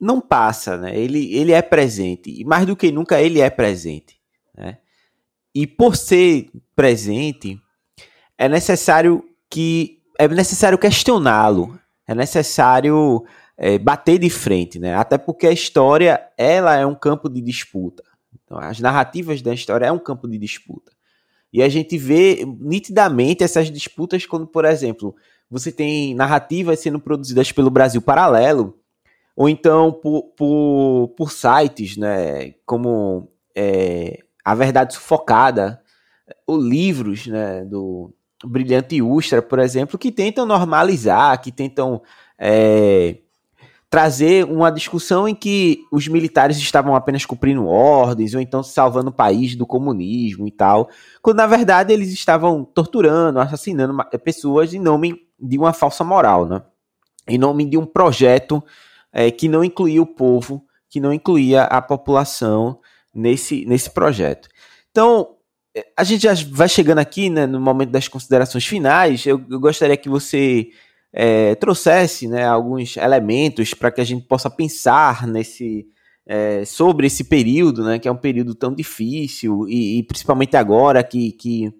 [0.00, 0.98] não passa, né?
[0.98, 4.18] Ele, ele é presente, e mais do que nunca ele é presente.
[4.56, 4.78] Né?
[5.54, 7.60] E por ser presente,
[8.38, 13.24] é necessário que é necessário questioná-lo, é necessário
[13.56, 14.94] é, bater de frente, né?
[14.94, 18.02] Até porque a história ela é um campo de disputa.
[18.44, 20.92] Então, as narrativas da história é um campo de disputa.
[21.52, 25.14] E a gente vê nitidamente essas disputas quando, por exemplo,
[25.48, 28.76] você tem narrativas sendo produzidas pelo Brasil Paralelo,
[29.36, 35.80] ou então por, por, por sites, né, como é, A Verdade Sufocada,
[36.46, 38.12] ou livros né, do
[38.44, 42.02] Brilhante Ustra, por exemplo, que tentam normalizar, que tentam
[42.38, 43.18] é,
[43.94, 49.12] trazer uma discussão em que os militares estavam apenas cumprindo ordens, ou então salvando o
[49.12, 50.90] país do comunismo e tal,
[51.22, 56.60] quando na verdade eles estavam torturando, assassinando pessoas em nome de uma falsa moral, né?
[57.28, 58.60] Em nome de um projeto
[59.12, 62.80] é, que não incluía o povo, que não incluía a população
[63.14, 64.48] nesse, nesse projeto.
[64.90, 65.36] Então,
[65.72, 69.24] é, a gente já vai chegando aqui, né, no momento das considerações finais.
[69.24, 70.70] Eu, eu gostaria que você
[71.16, 75.86] é, trouxesse né, alguns elementos para que a gente possa pensar nesse
[76.26, 81.04] é, sobre esse período, né, que é um período tão difícil e, e principalmente agora
[81.04, 81.72] que, que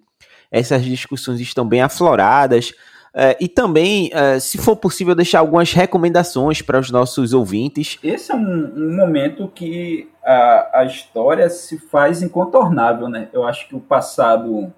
[0.49, 2.71] essas discussões estão bem afloradas.
[3.13, 7.97] Uh, e também, uh, se for possível, deixar algumas recomendações para os nossos ouvintes.
[8.03, 13.29] Esse é um, um momento que a, a, história se faz incontornável, né?
[13.31, 14.69] Eu acho que o passado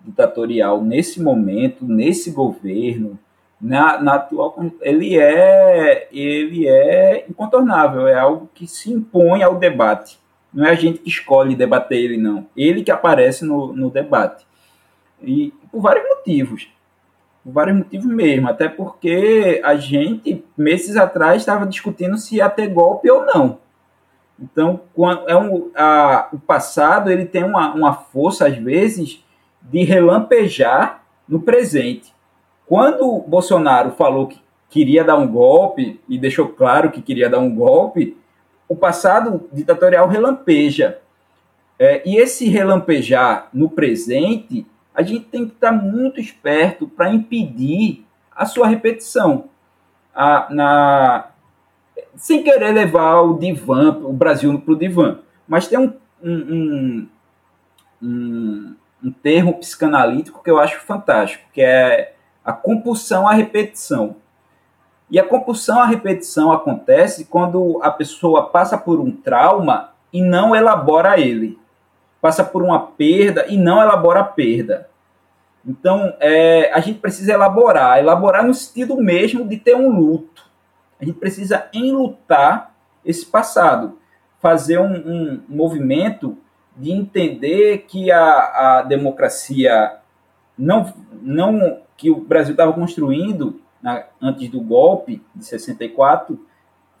[0.00, 3.16] ditatorial, nesse momento, nesse governo,
[3.60, 10.18] na, na atual, ele é, ele é incontornável, é algo que se impõe ao debate.
[10.52, 12.46] Não é a gente que escolhe debater ele, não.
[12.56, 14.46] Ele que aparece no, no debate.
[15.22, 16.68] E por vários motivos
[17.46, 22.66] por vários motivos mesmo, até porque a gente, meses atrás, estava discutindo se ia ter
[22.66, 23.60] golpe ou não.
[24.36, 24.80] Então,
[25.28, 29.24] é um, a, o passado ele tem uma, uma força, às vezes,
[29.62, 32.12] de relampejar no presente.
[32.66, 37.54] Quando Bolsonaro falou que queria dar um golpe, e deixou claro que queria dar um
[37.54, 38.16] golpe,
[38.68, 40.98] o passado ditatorial relampeja.
[41.78, 48.04] É, e esse relampejar no presente a gente tem que estar muito esperto para impedir
[48.34, 49.44] a sua repetição.
[50.14, 51.28] A, na,
[52.16, 55.18] sem querer levar o divã, o Brasil para o divã.
[55.46, 55.92] Mas tem um,
[56.22, 57.08] um,
[58.02, 62.15] um, um termo psicanalítico que eu acho fantástico, que é
[62.46, 64.14] a compulsão à repetição.
[65.10, 70.54] E a compulsão à repetição acontece quando a pessoa passa por um trauma e não
[70.54, 71.58] elabora ele.
[72.20, 74.88] Passa por uma perda e não elabora a perda.
[75.66, 77.98] Então, é, a gente precisa elaborar.
[77.98, 80.48] Elaborar no sentido mesmo de ter um luto.
[81.00, 82.72] A gente precisa enlutar
[83.04, 83.98] esse passado.
[84.40, 86.38] Fazer um, um movimento
[86.76, 89.96] de entender que a, a democracia
[90.56, 96.38] não, não que o Brasil estava construindo na, antes do golpe de 64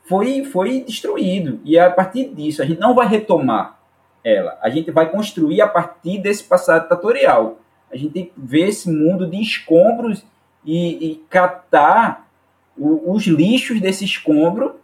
[0.04, 1.60] foi, foi destruído.
[1.64, 3.78] E a partir disso, a gente não vai retomar
[4.24, 4.58] ela.
[4.62, 7.58] A gente vai construir a partir desse passado ditatorial.
[7.90, 10.24] A gente ver esse mundo de escombros
[10.64, 12.28] e, e catar
[12.76, 14.76] o, os lixos desse escombro,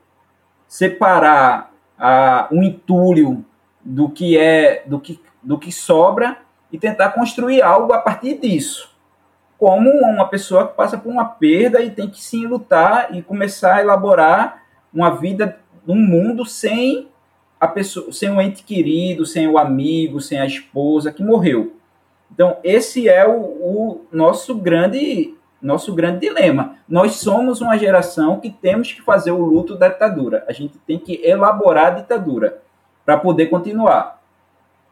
[0.67, 3.45] separar a, um entulho
[3.85, 6.39] do que é do que, do que sobra
[6.71, 8.92] e tentar construir algo a partir disso
[9.63, 13.77] como uma pessoa que passa por uma perda e tem que sim lutar e começar
[13.77, 14.61] a elaborar
[14.93, 15.57] uma vida
[15.87, 17.07] num mundo sem
[17.61, 21.77] a pessoa, sem o ente querido, sem o amigo, sem a esposa que morreu.
[22.35, 25.33] Então esse é o, o nosso grande
[25.63, 26.75] nosso grande dilema.
[26.89, 30.45] Nós somos uma geração que temos que fazer o luto da ditadura.
[30.49, 32.61] A gente tem que elaborar a ditadura
[33.07, 34.21] para poder continuar.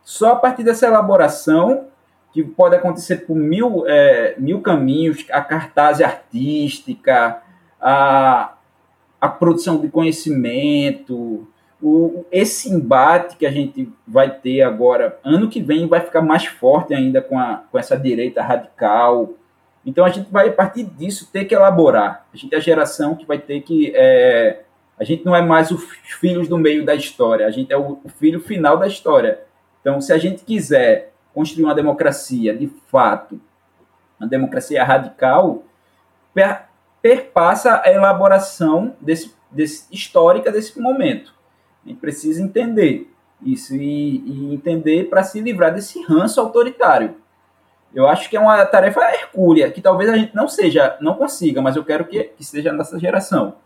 [0.04, 1.86] Só a partir dessa elaboração
[2.32, 7.42] que pode acontecer por mil, é, mil caminhos, a cartaz artística,
[7.80, 8.54] a,
[9.20, 11.46] a produção de conhecimento,
[11.82, 16.44] o, esse embate que a gente vai ter agora, ano que vem, vai ficar mais
[16.44, 19.30] forte ainda com, a, com essa direita radical.
[19.84, 22.26] Então a gente vai, a partir disso, ter que elaborar.
[22.32, 23.92] A gente é a geração que vai ter que.
[23.94, 24.60] É,
[24.98, 25.82] a gente não é mais os
[26.20, 29.40] filhos do meio da história, a gente é o, o filho final da história.
[29.80, 33.40] Então, se a gente quiser construir uma democracia de fato,
[34.18, 35.62] uma democracia radical,
[36.34, 36.64] per,
[37.00, 41.34] perpassa a elaboração desse, desse, histórica desse momento.
[41.84, 43.10] A gente precisa entender
[43.42, 47.16] isso e, e entender para se livrar desse ranço autoritário.
[47.94, 51.60] Eu acho que é uma tarefa hercúlea, que talvez a gente não seja, não consiga,
[51.60, 53.56] mas eu quero que, que seja nessa geração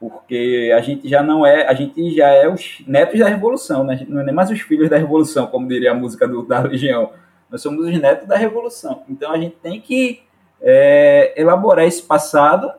[0.00, 4.06] porque a gente já não é, a gente já é os netos da revolução, né?
[4.08, 7.10] não é nem mais os filhos da revolução, como diria a música do, da Legião.
[7.50, 9.02] Nós somos os netos da revolução.
[9.08, 10.22] Então a gente tem que
[10.60, 12.72] é, elaborar esse passado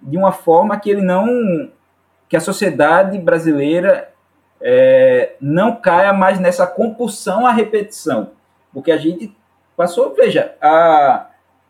[0.00, 1.70] de uma forma que ele não,
[2.28, 4.10] que a sociedade brasileira
[4.60, 8.30] é, não caia mais nessa compulsão à repetição,
[8.72, 9.34] porque a gente
[9.76, 11.27] passou, veja, a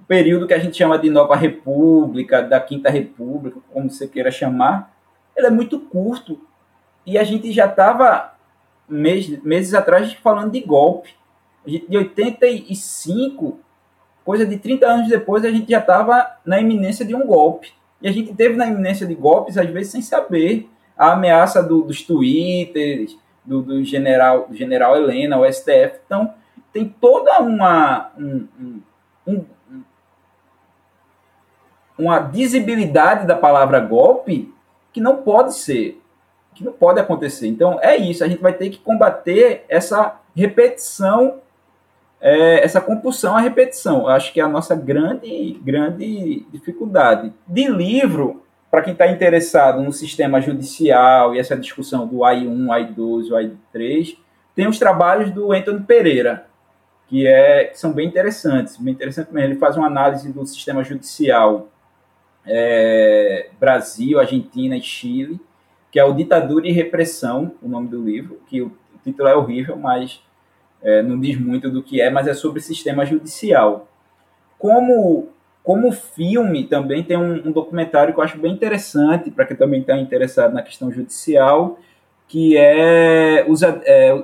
[0.09, 4.93] período que a gente chama de Nova República, da Quinta República, como você queira chamar,
[5.37, 6.41] ele é muito curto.
[7.07, 8.35] E a gente já estava
[8.89, 11.15] meses, meses atrás falando de golpe.
[11.67, 13.61] de 85,
[14.25, 17.73] coisa de 30 anos depois, a gente já estava na iminência de um golpe.
[18.01, 21.83] E a gente teve na iminência de golpes, às vezes sem saber, a ameaça do,
[21.83, 26.01] dos twitters, do, do, general, general Helena, o STF.
[26.07, 26.33] Então,
[26.73, 28.47] tem toda uma, um,
[29.27, 29.45] um,
[31.99, 34.55] uma visibilidade da palavra golpe
[34.93, 36.01] que não pode ser,
[36.55, 37.49] que não pode acontecer.
[37.49, 41.39] Então é isso, a gente vai ter que combater essa repetição,
[42.21, 44.03] é, essa compulsão à repetição.
[44.03, 47.33] Eu acho que é a nossa grande, grande dificuldade.
[47.47, 53.29] De livro, para quem está interessado no sistema judicial e essa discussão do AI1, AI2,
[53.31, 54.17] AI3,
[54.55, 56.47] tem os trabalhos do Antônio Pereira,
[57.09, 59.53] que, é, que são bem interessantes, bem interessante mesmo.
[59.53, 61.69] Ele faz uma análise do sistema judicial
[62.47, 65.41] é, Brasil, Argentina e Chile,
[65.91, 68.73] que é o Ditadura e Repressão, o nome do livro, que o
[69.03, 70.23] título é horrível, mas
[70.83, 73.89] é, não diz muito do que é, mas é sobre sistema judicial.
[74.59, 75.29] Como,
[75.63, 79.81] como filme, também tem um, um documentário que eu acho bem interessante, para quem também
[79.81, 81.79] está interessado na questão judicial,
[82.27, 84.23] que é os é,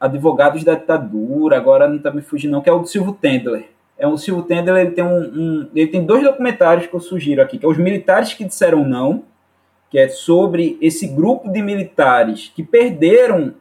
[0.00, 3.73] advogados da ditadura, agora não está me fugindo não, que é o do Silvio Tendler
[4.04, 7.40] é o Silvio Tendler ele tem um, um, ele tem dois documentários que eu sugiro
[7.40, 9.24] aqui, que é os militares que disseram não,
[9.90, 13.54] que é sobre esse grupo de militares que perderam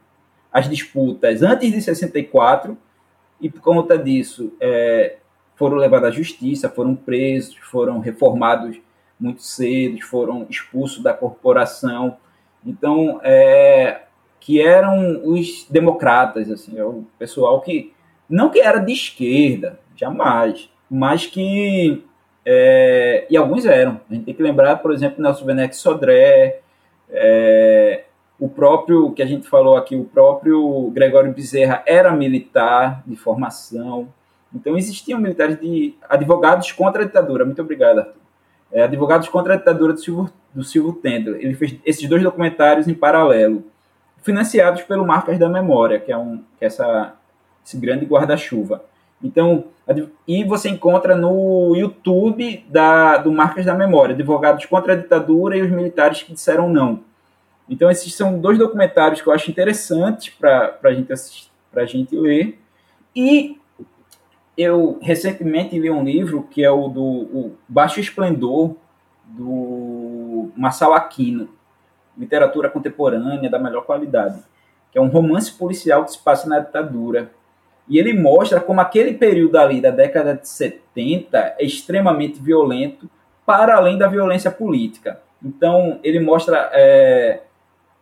[0.52, 2.78] as disputas antes de 64
[3.40, 5.16] e por conta disso é,
[5.56, 8.78] foram levados à justiça, foram presos, foram reformados
[9.18, 12.18] muito cedo, foram expulsos da corporação.
[12.66, 14.02] Então, é,
[14.40, 17.94] que eram os democratas, assim, é o pessoal que
[18.30, 20.70] não que era de esquerda, jamais.
[20.90, 22.04] Mas que.
[22.46, 24.02] É, e alguns eram.
[24.10, 26.60] A gente tem que lembrar, por exemplo, Nelson Venex Sodré,
[27.10, 28.04] é,
[28.40, 34.10] o próprio, que a gente falou aqui, o próprio Gregório Bezerra era militar de formação.
[34.54, 37.46] Então existiam militares de advogados contra a ditadura.
[37.46, 38.22] Muito obrigado, Arthur.
[38.72, 41.40] É, advogados contra a ditadura do Silvio, do Silvio Tendler.
[41.42, 43.64] Ele fez esses dois documentários em paralelo,
[44.22, 47.14] financiados pelo Marcas da Memória, que é, um, que é essa,
[47.64, 48.84] esse grande guarda-chuva.
[49.24, 49.66] Então,
[50.28, 55.62] e você encontra no YouTube da, do Marcas da Memória, Advogados contra a Ditadura e
[55.62, 57.00] os Militares que Disseram Não.
[57.70, 61.50] Então, esses são dois documentários que eu acho interessantes para a gente, assistir,
[61.86, 62.60] gente ler.
[63.16, 63.58] E
[64.58, 68.76] eu recentemente li um livro que é o do o Baixo Esplendor,
[69.26, 71.50] do Marçal Aquino,
[72.18, 74.44] Literatura Contemporânea da Melhor Qualidade,
[74.92, 77.32] que é um romance policial que se passa na ditadura
[77.88, 83.10] e ele mostra como aquele período ali da década de 70 é extremamente violento,
[83.46, 85.20] para além da violência política.
[85.44, 87.42] Então, ele mostra é,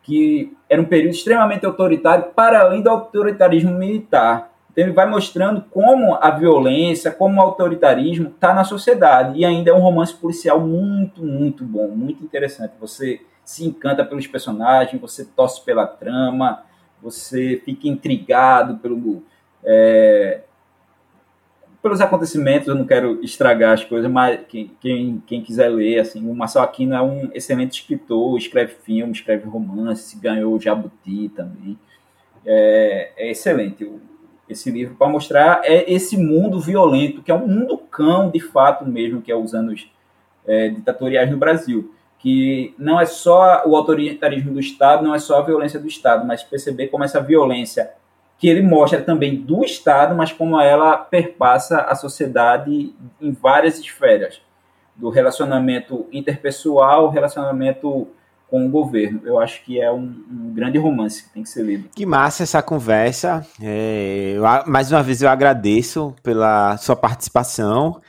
[0.03, 4.51] que era um período extremamente autoritário, para além do autoritarismo militar.
[4.71, 9.39] Então, ele vai mostrando como a violência, como o autoritarismo está na sociedade.
[9.39, 12.73] E ainda é um romance policial muito, muito bom, muito interessante.
[12.79, 16.63] Você se encanta pelos personagens, você torce pela trama,
[17.01, 18.95] você fica intrigado pelo
[19.63, 20.41] é,
[21.81, 26.29] pelos acontecimentos, eu não quero estragar as coisas, mas quem, quem, quem quiser ler, assim,
[26.29, 31.77] o Marcelo Aquino é um excelente escritor, escreve filme, escreve romance, ganhou o Jabuti também.
[32.45, 33.87] É, é excelente
[34.51, 38.85] esse livro para mostrar é esse mundo violento, que é um mundo cão, de fato
[38.85, 39.89] mesmo, que é os anos
[40.45, 41.93] é, ditatoriais no Brasil.
[42.19, 46.27] Que não é só o autoritarismo do Estado, não é só a violência do Estado,
[46.27, 47.91] mas perceber como essa violência
[48.41, 54.41] que ele mostra também do Estado, mas como ela perpassa a sociedade em várias esferas,
[54.95, 58.07] do relacionamento interpessoal, relacionamento
[58.49, 59.21] com o governo.
[59.23, 61.89] Eu acho que é um, um grande romance que tem que ser lido.
[61.95, 63.45] Que massa essa conversa.
[63.61, 68.01] É, eu, mais uma vez eu agradeço pela sua participação.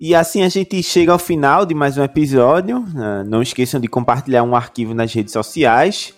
[0.00, 2.80] E assim a gente chega ao final de mais um episódio.
[2.94, 3.24] Né?
[3.26, 6.14] Não esqueçam de compartilhar um arquivo nas redes sociais.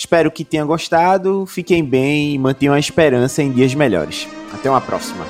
[0.00, 4.26] Espero que tenham gostado, fiquem bem e mantenham a esperança em dias melhores.
[4.50, 5.26] Até uma próxima.